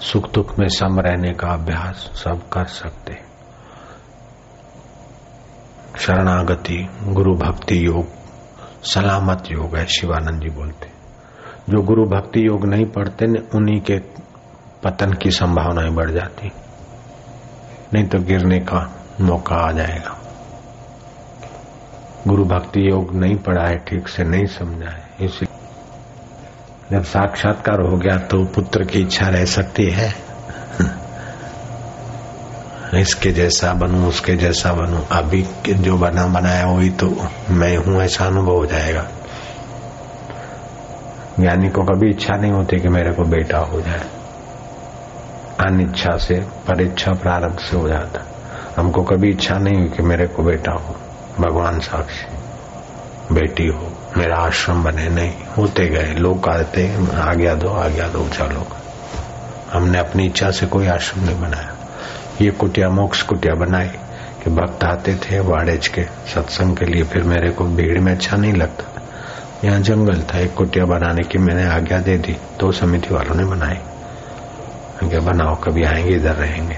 सुख 0.01 0.31
दुख 0.31 0.59
में 0.59 0.67
सम 0.67 0.99
रहने 0.99 1.33
का 1.33 1.47
अभ्यास 1.47 2.11
सब 2.15 2.49
कर 2.53 2.65
सकते 2.65 3.17
शरणागति, 5.99 6.89
गुरु 7.03 7.35
भक्ति 7.35 7.85
योग, 7.85 8.07
सलामत 8.83 9.43
योग 9.51 9.77
है, 9.77 9.85
शिवानंद 9.85 10.41
जी 10.41 10.49
बोलते 10.49 10.88
जो 11.69 11.81
गुरु 11.81 12.05
भक्ति 12.05 12.47
योग 12.47 12.65
नहीं 12.65 12.85
पढ़ते, 12.85 13.27
न 13.27 13.43
उन्हीं 13.55 13.81
के 13.81 14.01
पतन 14.83 15.13
की 15.13 15.31
संभावनाएँ 15.31 15.89
बढ़ 15.89 16.11
जाती। 16.11 16.51
नहीं 17.93 18.05
तो 18.05 18.19
गिरने 18.19 18.59
का 18.59 18.93
मौका 19.21 19.55
आ 19.55 19.71
जाएगा। 19.71 20.17
गुरु 22.27 22.45
भक्ति 22.45 22.89
योग 22.89 23.15
नहीं 23.15 23.35
पढ़ा 23.35 23.67
है 23.67 23.77
ठीक 23.77 24.07
से 24.07 24.23
नहीं 24.23 24.45
समझा 24.45 24.89
है 24.89 25.09
इसलिए 25.21 25.59
जब 26.91 27.03
साक्षात्कार 27.03 27.81
हो 27.81 27.97
गया 27.97 28.17
तो 28.17 28.45
पुत्र 28.45 28.83
की 28.83 28.99
इच्छा 28.99 29.27
रह 29.27 29.45
सकती 29.45 29.89
है। 29.89 30.13
इसके 33.01 33.31
जैसा 33.31 33.73
बनू, 33.73 34.07
उसके 34.07 34.33
जैसा 34.33 34.73
बनू। 34.73 35.03
अभी 35.11 35.47
जो 35.69 35.97
बना, 35.97 36.27
बनाया 36.27 36.65
वही 36.65 36.89
तो 36.89 37.27
मैं 37.49 37.77
हूँ, 37.77 38.01
ऐसा 38.01 38.25
अनुभव 38.25 38.51
हो 38.51 38.65
जाएगा। 38.65 39.07
ज्ञानी 41.39 41.69
को 41.69 41.83
कभी 41.83 42.09
इच्छा 42.09 42.35
नहीं 42.35 42.51
होती 42.51 42.79
कि 42.79 42.87
मेरे 42.87 43.11
को 43.11 43.23
बेटा 43.23 43.57
हो 43.57 43.81
जाए। 43.81 44.07
अनिच्छा 45.59 46.17
से, 46.17 46.35
परीक्षा 46.39 47.11
प्रारंभ 47.11 47.57
से 47.57 47.77
हो 47.77 47.87
जाता। 47.87 48.25
हमको 48.81 49.03
कभी 49.03 49.29
इच्छा 49.29 49.57
नहीं 49.57 49.79
हुई 49.79 49.89
कि 49.89 50.03
मेरे 50.03 50.27
को 50.27 50.43
बेटा 50.43 50.71
हो। 50.71 50.95
भगवान 51.39 51.79
साक्षी, 51.79 52.37
बेटी 53.35 53.67
हो। 53.67 53.93
मेरा 54.17 54.37
आश्रम 54.37 54.83
बने 54.83 55.09
नहीं। 55.09 55.33
होते 55.57 55.87
गए। 55.87 56.13
लोग 56.13 56.49
आते 56.49 56.95
आज्ञा 57.15 57.55
दो 57.55 57.69
आज्ञा 57.69 58.07
दो, 58.07 58.29
चलो। 58.29 58.67
हमने 59.73 59.97
अपनी 59.97 60.25
इच्छा 60.25 60.51
से 60.51 60.65
कोई 60.65 60.87
आश्रम 60.87 61.23
नहीं 61.25 61.41
बनाया। 61.41 61.75
ये 62.41 62.51
कुटिया, 62.51 62.89
मोक्ष 62.89 63.21
कुटिया 63.21 63.55
बनाई 63.55 63.87
कि 64.43 64.49
भक्त 64.49 64.83
आते 64.83 65.15
थे, 65.15 65.39
वाड़ेज 65.39 65.87
के 65.87 66.03
सत्संग 66.03 66.77
के 66.77 66.85
लिए। 66.85 67.03
फिर 67.03 67.23
मेरे 67.23 67.51
को 67.51 67.63
भीड़ 67.65 67.99
में 67.99 68.11
अच्छा 68.11 68.37
नहीं 68.37 68.53
लगता 68.53 68.98
यहाँ 69.63 69.79
जंगल 69.79 70.21
था, 70.21 70.39
एक 70.39 70.53
कुटिया 70.53 70.85
बनाने 70.85 71.27
की 71.27 71.37
मैंने 71.37 71.67
आज्ञा 71.67 71.99
दे 71.99 72.17
दी 72.17 72.37
तो 72.59 72.71
समिति 72.71 73.13
वालों 73.13 73.35
ने 73.35 73.45
बनाई। 73.45 73.77
आज्ञा 75.03 75.19
बनाओ, 75.19 75.55
कभी 75.55 75.83
आएँगे, 75.83 76.15
इधर 76.15 76.35
रहेंगे। 76.35 76.77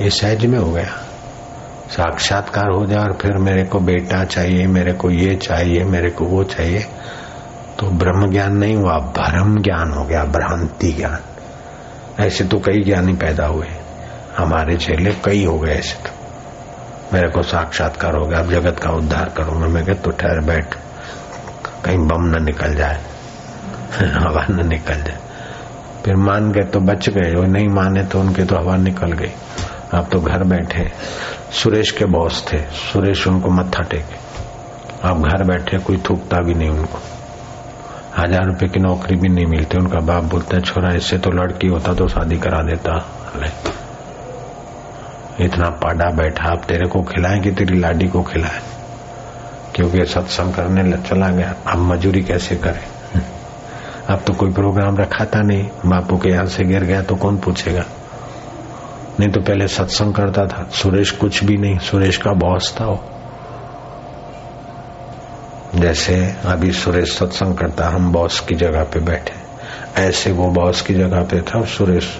ये 0.00 0.10
सहज 0.10 0.46
में 0.46 0.58
हो 0.58 0.72
गया। 0.72 1.02
साक्षात्कार 1.90 2.70
हो 2.70 2.86
जाए 2.86 2.98
और 2.98 3.12
फिर 3.12 3.32
मेरे 3.32 3.64
को 3.64 3.80
बेटा 3.80 4.24
चाहिए, 4.24 4.66
मेरे 4.66 4.92
को 4.92 5.10
ये 5.10 5.36
चाहिए, 5.36 5.84
मेरे 5.84 6.10
को 6.10 6.24
वो 6.24 6.44
चाहिए 6.44 6.86
तो 7.78 7.86
ब्रह्म 7.86 8.30
ज्ञान 8.30 8.56
नहीं 8.56 8.76
हुआ, 8.76 8.98
भ्रम 8.98 9.56
ज्ञान 9.56 9.90
हो 9.92 10.04
गया, 10.04 10.24
भ्रांति 10.24 10.92
ज्ञान। 10.92 11.18
ऐसे 12.20 12.44
तो 12.44 12.58
कई 12.58 12.82
ज्ञानी 12.84 13.12
पैदा 13.12 13.46
हुए। 13.46 13.66
हमारे 14.36 14.76
चेले 14.76 15.10
कई 15.10 15.44
हो 15.44 15.58
गए 15.58 15.72
ऐसे 15.72 16.08
तो। 16.08 16.10
मेरे 17.12 17.28
को 17.28 17.42
साक्षात्कार 17.42 18.16
हो 18.16 18.26
गया, 18.26 18.38
अब 18.38 18.50
जगत 18.50 18.78
का 18.78 18.90
उद्धार 18.90 19.32
करूँगा। 19.36 19.66
मैं 19.66 19.86
कहता 19.86 20.02
तो 20.02 20.10
ठहर, 20.10 20.40
बैठ। 20.40 20.85
कहीं 21.86 22.06
बम 22.08 22.24
न 22.26 22.42
निकल 22.44 22.74
जाए, 22.74 23.00
हवा 24.14 24.44
न 24.50 24.66
निकल 24.68 25.02
जाए। 25.02 25.18
फिर 26.04 26.16
मान 26.16 26.50
गए 26.52 26.64
तो 26.64 26.80
बच 26.80 27.08
गए, 27.08 27.34
वो 27.34 27.44
नहीं 27.44 27.68
माने 27.68 28.02
तो 28.04 28.20
उनके 28.20 28.44
तो 28.44 28.56
हवा 28.56 28.76
निकल 28.76 29.12
गई। 29.12 29.32
आप 29.94 30.08
तो 30.12 30.20
घर 30.20 30.44
बैठे, 30.44 30.90
सुरेश 31.52 31.90
के 31.90 32.04
बॉस 32.04 32.44
थे, 32.52 32.58
सुरेश 32.72 33.26
उनको 33.26 33.50
मत्था 33.50 33.82
टेके। 33.82 34.24
आप 35.08 35.16
घर 35.18 35.44
बैठे 35.44 35.78
कोई 35.78 35.96
थूकता 36.10 36.40
भी 36.40 36.54
नहीं 36.54 36.70
उनको। 36.70 36.98
हज़ार 38.18 38.46
रुपए 38.46 38.66
की 38.66 38.80
नौकरी 38.80 39.16
भी 39.16 39.28
नहीं 39.28 39.46
मिलती, 39.46 39.78
उनका 39.78 40.00
बाप 40.00 40.24
बोलता 40.24 40.56
है, 40.56 40.62
छोरा, 40.62 40.92
इससे 40.92 41.18
तो 41.18 41.30
लड़की 41.30 41.68
होता 41.68 41.94
तो 41.94 42.08
शादी 42.08 42.36
करा 42.36 42.62
देता। 42.62 43.04
इतना 45.40 45.68
पाडा 45.82 46.10
बैठा, 46.12 46.50
आप 46.50 46.64
तेरे 46.64 46.88
को 46.88 47.02
खिलाए 47.02 47.40
कि 47.40 47.50
तेरी 47.50 47.78
लाडी 47.78 48.06
को 48.08 48.22
खिलाए? 48.22 48.60
क्योंकि 49.76 50.04
सत्संग 50.06 50.54
करने 50.54 50.96
चला 50.96 51.28
गया। 51.28 51.54
अब 51.66 51.78
मजूरी 51.78 52.22
कैसे 52.22 52.56
करे? 52.56 52.96
अब 54.10 54.20
तो 54.26 54.32
कोई 54.32 54.52
प्रोग्राम 54.52 54.96
रखा 54.96 55.24
था 55.24 55.40
नहीं। 55.42 55.68
बापू 55.86 56.16
के 56.16 56.28
यहाँ 56.28 56.46
से 56.46 56.64
गिर 56.64 56.84
गया 56.84 57.02
तो 57.02 57.16
कौन 57.16 57.38
पूछेगा? 57.38 57.84
नहीं 59.20 59.30
तो 59.30 59.40
पहले 59.40 59.68
सत्संग 59.68 60.14
करता 60.14 60.46
था। 60.46 60.68
सुरेश 60.72 61.10
कुछ 61.10 61.44
भी 61.44 61.56
नहीं। 61.56 61.78
सुरेश 61.78 62.16
का 62.16 62.32
बॉस 62.32 62.76
था 62.80 62.84
वो। 62.84 63.04
जैसे 65.74 66.36
अभी 66.44 66.72
सुरेश 66.72 67.18
सत्संग 67.18 67.54
करता, 67.54 67.88
हम 67.88 68.12
बॉस 68.12 68.40
की 68.40 68.54
जगह 68.54 68.84
पे 68.84 69.00
बैठे। 69.00 69.34
ऐसे 70.02 70.32
वो 70.32 70.48
बॉस 70.48 70.80
की 70.80 70.94
जगह 70.94 71.22
पे 71.22 71.40
था, 71.40 71.64
सुरेश 71.64 72.18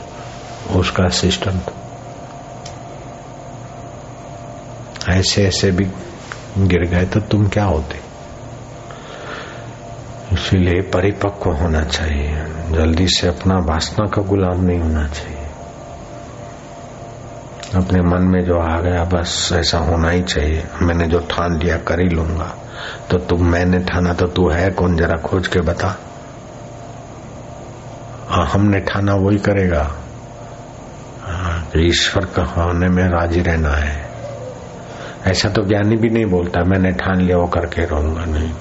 उसका 0.71 1.05
असिस्टेंट 1.05 1.63
ऐसे 5.09 5.47
ऐसे 5.47 5.71
भी 5.71 5.85
गिर 6.59 6.85
गए 6.85 7.05
तो 7.05 7.21
तुम 7.21 7.49
क्या 7.49 7.65
होते? 7.65 8.01
इसीलिए 10.33 10.81
परिपक्व 10.81 11.51
होना 11.51 11.85
चाहिए। 11.85 12.45
जल्दी 12.71 13.07
से 13.09 13.29
अपना 13.29 13.55
वासना 13.55 14.07
का 14.07 14.23
गुलाम 14.23 14.65
नहीं 14.65 14.79
होना 14.79 15.07
चाहिए। 15.07 15.37
अपने 17.75 18.01
मन 18.01 18.23
में 18.23 18.45
जो 18.45 18.59
आ 18.59 18.81
गया 18.81 19.05
बस 19.05 19.51
ऐसा 19.53 19.79
होना 19.79 20.11
ही 20.11 20.23
चाहिए। 20.23 20.65
मैंने 20.83 21.07
जो 21.07 21.19
ठान 21.19 21.59
लिया 21.59 21.77
कर 21.77 22.01
ही 22.01 22.09
लूँगा। 22.09 22.57
तो 23.11 23.19
तुम 23.19 23.47
मैंने 23.47 23.79
ठाना 23.79 24.13
तो 24.13 24.27
तू 24.27 24.49
है 24.49 24.71
कौन? 24.71 24.97
जरा 24.97 25.23
खोज 25.23 25.47
के 25.47 25.61
बता। 25.61 25.99
आ, 28.31 28.45
हमने 28.45 28.81
ठाना 28.81 29.15
वही 29.15 29.39
करेगा। 29.39 29.93
ईश्वर 31.77 32.25
का 32.25 32.43
होने 32.43 32.89
में 32.89 33.09
राज़ी 33.09 33.41
रहना 33.41 33.69
है। 33.69 34.16
ऐसा 35.26 35.49
तो 35.49 35.62
ज्ञानी 35.62 35.97
भी 35.97 36.09
नहीं 36.09 36.26
बोलता, 36.26 36.64
मैंने 36.64 36.90
ठान 36.92 37.21
लिया, 37.21 37.37
वो 37.37 37.47
करके 37.47 37.85
रहूँगा 37.85 38.25
नहीं। 38.25 38.52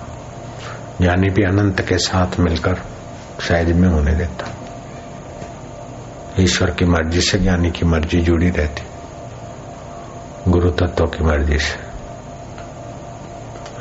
ज्ञानी 1.01 1.29
भी 1.29 1.43
अनंत 1.43 1.81
के 1.81 1.97
साथ 1.97 2.39
मिलकर 2.39 2.75
सहज 3.39 3.71
में 3.71 3.89
होने 3.89 4.11
देता। 4.11 4.51
ईश्वर 6.39 6.71
की 6.71 6.85
मर्ज़ी 6.85 7.21
से 7.21 7.39
ज्ञानी 7.39 7.71
की 7.71 7.85
मर्ज़ी 7.85 8.21
जुड़ी 8.21 8.49
रहती। 8.49 8.83
गुरु 10.51 10.69
तत्व 10.69 11.05
की 11.05 11.23
मर्ज़ी 11.23 11.57
से। 11.57 11.79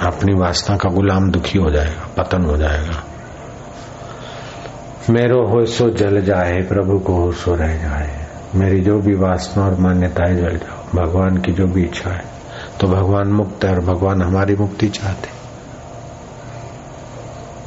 अपनी 0.06 0.34
वासना 0.34 0.76
का 0.76 0.90
गुलाम 0.90 1.30
दुखी 1.30 1.58
हो 1.58 1.70
जाएगा, 1.70 2.22
पतन 2.22 2.44
हो 2.44 2.56
जाएगा। 2.56 3.04
मेरो 5.10 5.46
हो 5.46 5.64
सो 5.64 5.90
जल 5.90 6.20
जाए, 6.20 6.62
प्रभु 6.62 6.98
को 6.98 7.14
हो 7.14 7.32
सो 7.32 7.54
रह 7.54 7.76
जाए। 7.76 8.26
मेरी 8.54 8.80
जो 8.80 8.98
भी 8.98 9.14
वासना 9.14 9.64
और 9.64 9.80
मान्यताएँ 9.80 10.36
जल 10.36 10.56
जाओ, 10.56 11.02
भगवान 11.02 11.36
की 11.36 11.52
जो 11.52 11.66
भी 11.66 11.82
इच्छा 11.82 12.10
है 12.10 12.34
तो 12.84 12.88
भगवान 12.88 13.28
मुक्त 13.28 13.64
है 13.64 13.70
और 13.70 13.80
भगवान 13.80 14.22
हमारी 14.22 14.54
मुक्ति 14.54 14.88
चाहते 14.88 15.28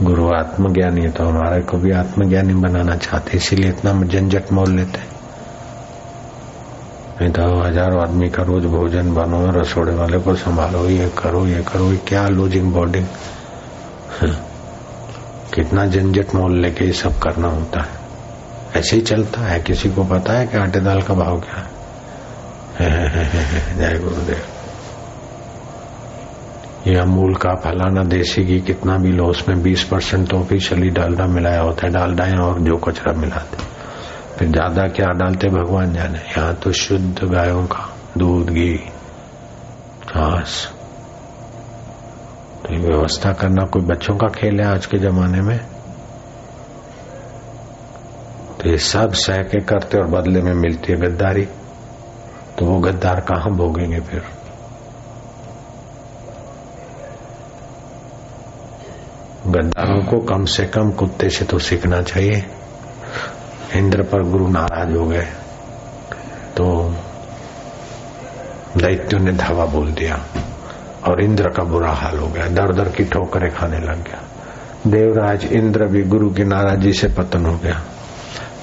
गुरु 0.05 0.25
आत्मज्ञानी 0.29 1.01
है 1.01 1.11
तो 1.11 1.23
हमारे 1.23 1.61
को 1.61 1.77
भी 1.77 1.91
आत्मज्ञानी 1.91 2.53
बनाना 2.53 2.95
चाहते 2.95 3.37
इसीलिए 3.37 3.69
इतना 3.69 3.93
झंझट 4.03 4.51
मोल 4.51 4.75
लेते 4.75 4.99
नहीं 7.21 7.29
तो 7.29 7.45
हज़ारों 7.63 8.01
आदमी 8.01 8.29
का 8.29 8.43
रोज 8.43 8.65
भोजन 8.65 9.13
बनो, 9.13 9.39
रसोड़े 9.51 9.95
वाले 9.95 10.19
को 10.19 10.35
संभालो, 10.35 10.85
ये 10.89 11.09
करो 11.17 11.45
ये 11.47 11.63
करो, 11.63 11.91
ये 11.91 11.97
क्या 11.97 12.27
लूजिंग 12.27 12.71
बॉडी 12.73 13.01
कितना 15.53 15.85
झंझट 15.85 16.35
मोल 16.35 16.59
लेके 16.61 16.85
ये 16.85 16.93
सब 16.93 17.19
करना 17.19 17.47
होता 17.47 17.81
है। 17.81 17.99
ऐसे 18.75 18.95
ही 18.95 19.01
चलता 19.01 19.41
है, 19.41 19.59
किसी 19.59 19.89
को 19.89 20.03
पता 20.03 20.33
है 20.33 20.47
कि 20.47 20.57
आटे 20.57 20.79
दाल 20.79 21.01
का 21.01 21.13
भाव 21.13 21.39
क्या 21.39 21.57
है? 21.57 21.65
जय 23.77 23.99
गुरुदेव। 23.99 24.56
ये 26.87 26.95
अमूल 26.95 27.35
का 27.35 27.55
फलाना 27.55 28.03
देसी 28.03 28.43
घी 28.43 28.61
कितना 28.61 28.97
भी 28.97 29.11
लो, 29.11 29.25
उसमें 29.25 29.63
20 29.63 29.83
परसेंट 29.83 30.29
तो 30.29 30.37
ऑफिशियली 30.37 30.89
डालडा 30.89 31.25
मिलाया 31.25 31.61
होता 31.61 31.87
है 31.87 31.93
डालडा 31.93 32.23
है 32.23 32.37
और 32.37 32.59
जो 32.59 32.77
कचरा 32.77 33.13
मिलाते। 33.13 33.57
फिर 34.37 34.47
ज़्यादा 34.47 34.87
क्या 34.87 35.07
डालते 35.07 35.47
भगवान 35.47 35.93
जाने? 35.93 36.17
यहाँ 36.17 36.53
तो 36.53 36.71
शुद्ध 36.71 37.23
गायों 37.23 37.65
का 37.65 37.97
दूध, 38.17 38.49
घी, 38.49 38.73
घास। 40.15 40.73
तो 42.63 42.77
व्यवस्था 42.77 43.33
करना, 43.33 43.65
कोई 43.65 43.81
बच्चों 43.81 44.15
का 44.15 44.27
खेल 44.27 44.61
है 44.61 44.67
आज 44.67 44.85
के 44.85 44.97
जमाने 44.97 45.41
में? 45.41 45.59
तो 48.61 48.69
ये 48.69 48.77
सब 48.77 49.13
सह 49.13 49.37
के 49.37 49.59
करते 49.59 49.97
और 49.97 50.07
बदले 50.07 50.41
में 50.41 50.53
मिलती 50.53 50.93
है 50.93 50.99
गद्दारी। 50.99 51.45
तो 52.59 52.65
वो 52.65 52.79
गद्दार 52.79 53.19
कहाँ 53.19 53.51
भोगेंगे 53.51 53.99
फिर? 53.99 54.36
गद्दारों 59.47 60.01
को 60.01 60.17
कम 60.19 60.45
से 60.45 60.65
कम 60.65 60.91
कुत्ते 60.91 61.29
से 61.29 61.45
तो 61.45 61.59
सीखना 61.59 62.01
चाहिए। 62.01 62.45
इंद्र 63.75 64.03
पर 64.03 64.23
गुरु 64.23 64.47
नाराज़ 64.47 64.95
हो 64.95 65.05
गए 65.05 65.27
तो 66.57 66.95
दैत्यों 68.77 69.19
ने 69.19 69.31
धावा 69.31 69.65
बोल 69.65 69.91
दिया 69.91 70.19
और 71.07 71.23
इंद्र 71.23 71.49
का 71.49 71.63
बुरा 71.63 71.91
हाल 71.91 72.17
हो 72.19 72.27
गया। 72.27 72.47
दर 72.47 72.73
दर 72.73 72.89
की 72.89 73.03
ठोकरें 73.03 73.51
खाने 73.55 73.79
लग 73.79 74.03
गया। 74.03 74.21
देवराज 74.87 75.45
इंद्र 75.45 75.85
भी 75.85 76.03
गुरु 76.03 76.29
की 76.29 76.43
नाराजी 76.43 76.93
से 76.93 77.07
पतन 77.07 77.45
हो 77.45 77.57
गया। 77.57 77.81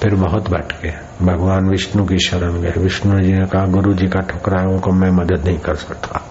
फिर 0.03 0.15
बहुत 0.15 0.51
भटके 0.51 0.91
भगवान 1.25 1.69
विष्णु 1.69 2.05
की 2.05 2.19
शरण 2.19 2.61
गए। 2.61 2.73
विष्णु 2.79 3.21
जी 3.21 3.33
ने 3.33 3.47
कहा 3.47 3.65
गुरु 3.65 3.95
जी 3.95 4.07
का 4.07 4.21
ठुकराओं 4.21 4.79
को 4.79 4.91
मैं 4.91 5.11
मदद 5.11 5.45
नहीं 5.45 5.59
कर 5.59 5.75
सकता। 5.75 6.24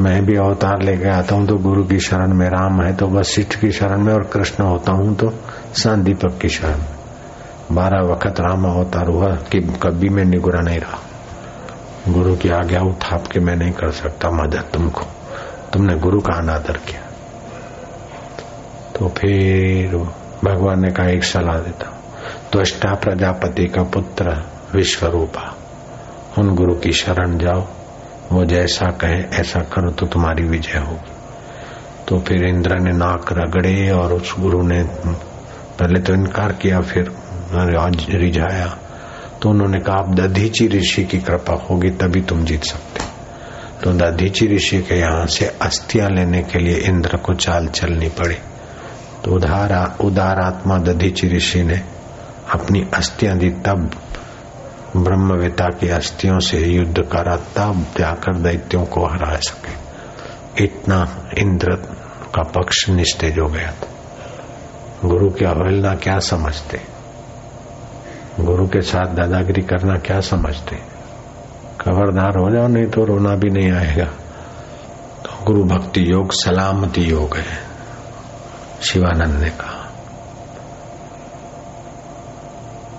मैं 0.00 0.24
भी 0.26 0.36
अवतार 0.36 0.82
लेके 0.82 1.08
आता 1.08 1.34
हूँ 1.34 1.46
तो 1.46 1.54
गुरु 1.58 1.84
की 1.84 1.98
शरण 2.00 2.34
में, 2.34 2.48
राम 2.48 2.80
है 2.82 2.94
तो 2.96 3.06
वशिष्ठ 3.08 3.54
की 3.60 3.70
शरण 3.72 4.00
में 4.00 4.12
और 4.14 4.22
कृष्ण 4.24 4.64
होता 4.64 4.92
हूँ 4.92 5.14
तो 5.16 5.30
सांदीपक 5.74 6.38
की 6.42 6.48
शरण 6.48 6.78
में। 6.78 6.96
बारह 7.72 8.04
वक्त 8.04 8.40
राम 8.40 8.64
अवतार 8.66 9.08
हुआ 9.08 9.28
कि 9.50 9.60
कभी 9.82 10.08
मैं 10.08 10.24
निगुरा 10.24 10.60
नहीं 10.60 10.78
रहा। 10.78 10.98
गुरु 12.08 12.36
की 12.36 12.48
आज्ञा 12.50 12.80
उठाप 12.80 13.26
के 13.26 13.40
मैं 13.40 13.56
नहीं 13.56 13.72
कर 13.72 13.90
सकता 13.92 14.30
मदद 14.32 14.70
तुमको। 14.74 15.04
तुमने 15.72 15.96
गुरु 15.98 16.20
का 16.20 16.36
अनादर 16.36 16.76
किया। 16.86 17.00
तो 18.94 19.08
फिर 19.08 19.96
भगवान 20.44 20.80
ने 20.80 20.90
कहा, 20.90 21.06
एक 21.06 21.24
सलाह 21.24 21.58
देता 21.58 21.94
तो 22.52 22.60
अष्टा 22.60 22.94
प्रजापति 22.94 23.66
का 23.66 23.82
पुत्र 23.90 24.36
विश्व 24.74 25.06
रूपा 25.06 25.54
उन 26.38 26.54
गुरु 26.54 26.74
की 26.74 26.92
शरण 26.92 27.36
जाओ। 27.38 27.66
वो 28.32 28.44
जैसा 28.44 28.86
कहे, 28.86 29.20
ऐसा 29.40 29.60
करो 29.60 29.90
तो 29.90 30.06
तुम्हारी 30.06 30.44
विजय 30.44 30.78
होगी। 30.78 31.12
तो 32.08 32.18
फिर 32.18 32.44
इंद्र 32.44 32.78
ने 32.78 32.92
नाक 32.92 33.32
रगड़े 33.32 33.90
और 33.90 34.12
उस 34.12 34.34
गुरु 34.40 34.62
ने, 34.62 34.82
पहले 35.78 36.00
तो 36.00 36.14
इनकार 36.14 36.52
किया, 36.52 36.80
फिर 36.80 37.12
रिझाया। 38.10 38.78
तो 39.42 39.50
उन्होंने 39.50 39.78
कहा 39.78 39.96
आप 39.96 40.14
दधीची 40.14 40.68
ऋषि 40.68 41.04
की 41.04 41.18
कृपा 41.18 41.54
होगी, 41.54 41.90
तभी 41.90 42.20
तुम 42.20 42.44
जीत 42.44 42.64
सकते 42.64 43.06
तो 43.78 43.92
दधीची 43.92 44.46
ऋषि 44.46 44.78
के 44.82 44.94
यहाँ 44.94 45.26
से 45.26 45.46
अस्थियाँ 45.62 46.08
लेने 46.10 46.42
के 46.42 46.58
लिए 46.58 46.76
इंद्र 46.76 47.16
को 47.16 47.34
चाल 47.34 47.66
चलनी 47.68 48.08
पड़ी। 48.08 48.36
तो 49.24 49.34
उदारा 49.34 49.96
उदारात्मा 50.00 50.78
दधीची 50.78 51.28
ऋषि 51.28 51.62
ने 51.62 51.80
अपनी 52.54 52.86
अस्थियाँ 52.94 53.36
दी, 53.38 53.50
तब 53.50 53.90
ब्रह्मवेता 54.96 55.64
की 55.64 55.88
अस्थियों 55.88 56.38
से 56.38 56.58
युद्ध 56.58 57.02
करा, 57.02 57.36
तब 57.36 57.86
जाकर 57.98 58.36
दैत्यों 58.36 58.84
को 58.84 59.06
हरा 59.06 59.36
सके। 59.36 59.88
इतना 60.64 61.18
इंद्र 61.38 61.74
का 62.34 62.42
पक्ष 62.42 62.88
निस्तेज 62.88 63.38
हो 63.38 63.46
गया 63.46 63.70
था। 63.70 63.88
गुरु 65.04 65.30
की 65.30 65.44
अवहेलना 65.44 65.94
क्या 65.94 66.18
समझते? 66.18 66.80
गुरु 68.40 68.66
के 68.66 68.80
साथ 68.80 69.14
दादागिरी 69.14 69.62
करना 69.62 69.96
क्या 69.96 70.20
समझते? 70.20 70.76
खबरदार 71.80 72.38
हो 72.38 72.50
जाओ, 72.50 72.68
नहीं 72.68 72.86
तो 72.86 73.04
रोना 73.04 73.34
भी 73.34 73.50
नहीं 73.50 73.72
आएगा। 73.72 74.04
तो 75.24 75.44
गुरु 75.44 75.64
भक्ति 75.64 76.12
योग 76.12 76.32
सलामती 76.32 77.00
योग 77.00 77.36
है, 77.36 77.58
शिवानंद 78.82 79.42
ने 79.42 79.50
कहा 79.50 79.78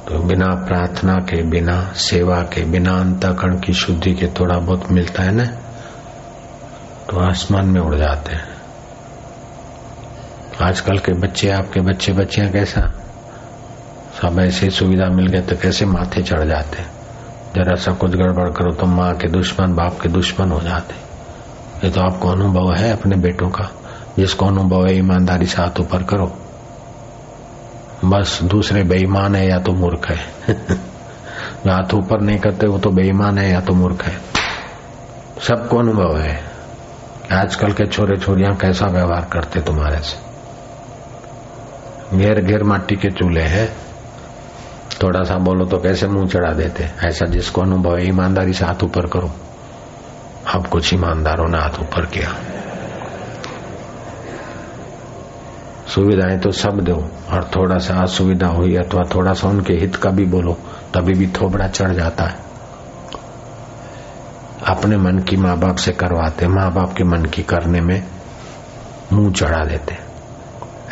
तो 0.08 0.19
बिना 0.30 0.46
प्रार्थना 0.46 1.14
के, 1.14 1.44
बिना 1.44 1.94
सेवा 1.96 2.42
के, 2.42 2.66
बिना 2.66 3.00
अंतकरण 3.00 3.60
की 3.60 3.74
शुद्धि 3.74 4.14
के 4.14 4.28
थोड़ा 4.28 4.60
बहुत 4.60 4.92
मिलता 4.92 5.24
है 5.24 5.32
ना? 5.32 5.46
तो 7.10 7.20
आसमान 7.20 7.66
में 7.66 7.82
उड़ 7.82 7.96
जाते 7.96 8.36
हैं। 8.36 8.48
आजकल 10.62 10.98
के 10.98 11.14
बच्चे, 11.14 11.50
आपके 11.50 11.80
बच्चे, 11.80 12.14
बच्चियाँ 12.14 12.50
कैसा? 12.50 12.94
सब 14.22 14.40
ऐसी 14.40 14.70
सुविधा 14.70 15.06
मिल 15.10 15.28
गए 15.28 15.42
तो 15.42 15.56
कैसे 15.56 15.86
माथे 15.86 16.22
चढ़ 16.22 16.48
जाते? 16.48 16.84
जरा 17.56 17.76
सा 17.76 17.92
कुछ 17.92 18.12
गड़बड़ 18.12 18.50
करो 18.50 18.72
तो 18.72 18.86
माँ 18.86 19.16
के 19.16 19.28
दुश्मन, 19.28 19.74
बाप 19.74 20.00
के 20.00 20.10
दुश्मन 20.10 20.52
हो 20.52 20.60
जाते। 20.60 20.96
ये 21.88 21.94
तो 21.94 22.02
आपको 22.02 22.30
अनुभव 22.30 22.74
है 22.74 22.92
अपने 22.92 23.16
बेटों 23.16 23.50
का, 23.50 23.72
जिसको 24.18 24.46
अनुभव 24.46 24.88
है, 24.88 24.98
ईमानदारी 24.98 25.46
से 25.46 25.62
हाथ 25.62 25.80
ऊपर 25.80 26.04
करो। 26.04 26.38
बस 28.06 28.40
दूसरे 28.44 28.84
बेईमान 28.84 29.36
है 29.36 29.50
या 29.50 29.60
तो 29.60 29.72
मूर्ख 29.72 30.10
है। 30.10 30.18
जो 31.66 31.72
हाथ 31.72 31.94
ऊपर 31.94 32.22
नहीं 32.22 32.40
करते, 32.40 32.68
वो 32.68 32.80
तो 32.80 32.90
बेईमान 32.90 33.38
है 33.38 33.52
या 33.52 33.60
तो 33.62 33.74
मूर्ख 33.74 34.06
है। 34.06 34.22
सबको 35.48 35.78
अनुभव 35.78 36.18
है। 36.18 36.44
आजकल 37.32 37.72
के 37.72 37.86
छोरे 37.86 38.18
छोरियाँ 38.18 38.56
कैसा 38.56 38.86
व्यवहार 38.86 39.30
करते 39.34 39.62
तुम्हारे 39.62 40.00
से? 40.00 40.30
घेर 42.18 42.42
घेर 42.42 42.64
माटी 42.64 42.96
के 42.96 43.10
चूल्हे 43.10 43.44
हैं। 43.44 43.78
थोड़ा 45.04 45.24
सा 45.24 45.36
बोलो 45.36 45.66
तो 45.66 45.78
कैसे 45.78 46.08
मुँह 46.08 46.28
चढ़ा 46.28 46.54
देते? 46.54 46.84
ऐसा 46.84 47.26
जिसको 47.26 47.62
अनुभव 47.62 47.98
है, 47.98 48.08
ईमानदारी 48.08 48.54
से 48.54 48.66
हाथ 48.66 48.84
ऊपर 48.84 49.08
करो। 49.08 49.32
अब 50.56 50.68
कुछ 50.68 50.94
ईमानदारों 50.94 51.48
ने 51.48 51.58
हाथ 51.58 51.80
ऊपर 51.80 52.06
किया। 52.06 52.36
सुविधाएँ 55.90 56.40
तो 56.40 56.52
सब 56.52 56.80
दो, 56.80 56.96
और 57.32 57.52
थोड़ा 57.56 57.78
सा 57.78 58.04
असुविधा 58.04 58.48
हुई 58.48 58.76
अथवा 58.76 59.04
थोड़ा 59.16 59.34
सा 59.34 59.48
उनके 59.48 59.74
हित 59.74 59.96
का 59.96 60.10
भी 60.10 60.26
बोलो, 60.26 60.54
तभी 60.94 61.14
भी 61.14 61.28
थोबड़ा 61.28 61.68
चढ़ 61.68 61.92
जाता 61.92 62.24
है। 62.24 62.36
अपने 64.68 64.98
मन 64.98 65.20
की 65.20 65.38
माँ 65.38 65.58
बाप 65.58 65.76
से 65.76 65.92
करवाते 65.92 66.48
माँ 66.48 66.74
बाप 66.74 66.94
के 66.94 67.04
मन 67.04 67.26
की 67.26 67.44
करने 67.44 67.82
में 67.82 68.04
मुँह 69.14 69.34
चढ़ा 69.34 69.66
देते। 69.66 69.98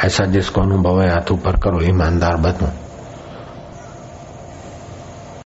ऐसा 0.05 0.25
जिसको 0.25 0.61
अनुभव 0.61 1.01
है, 1.01 1.09
हाथ 1.09 1.31
ऊपर 1.31 1.55
करो, 1.55 1.81
ईमानदार 1.81 2.35
बनो। 2.37 2.86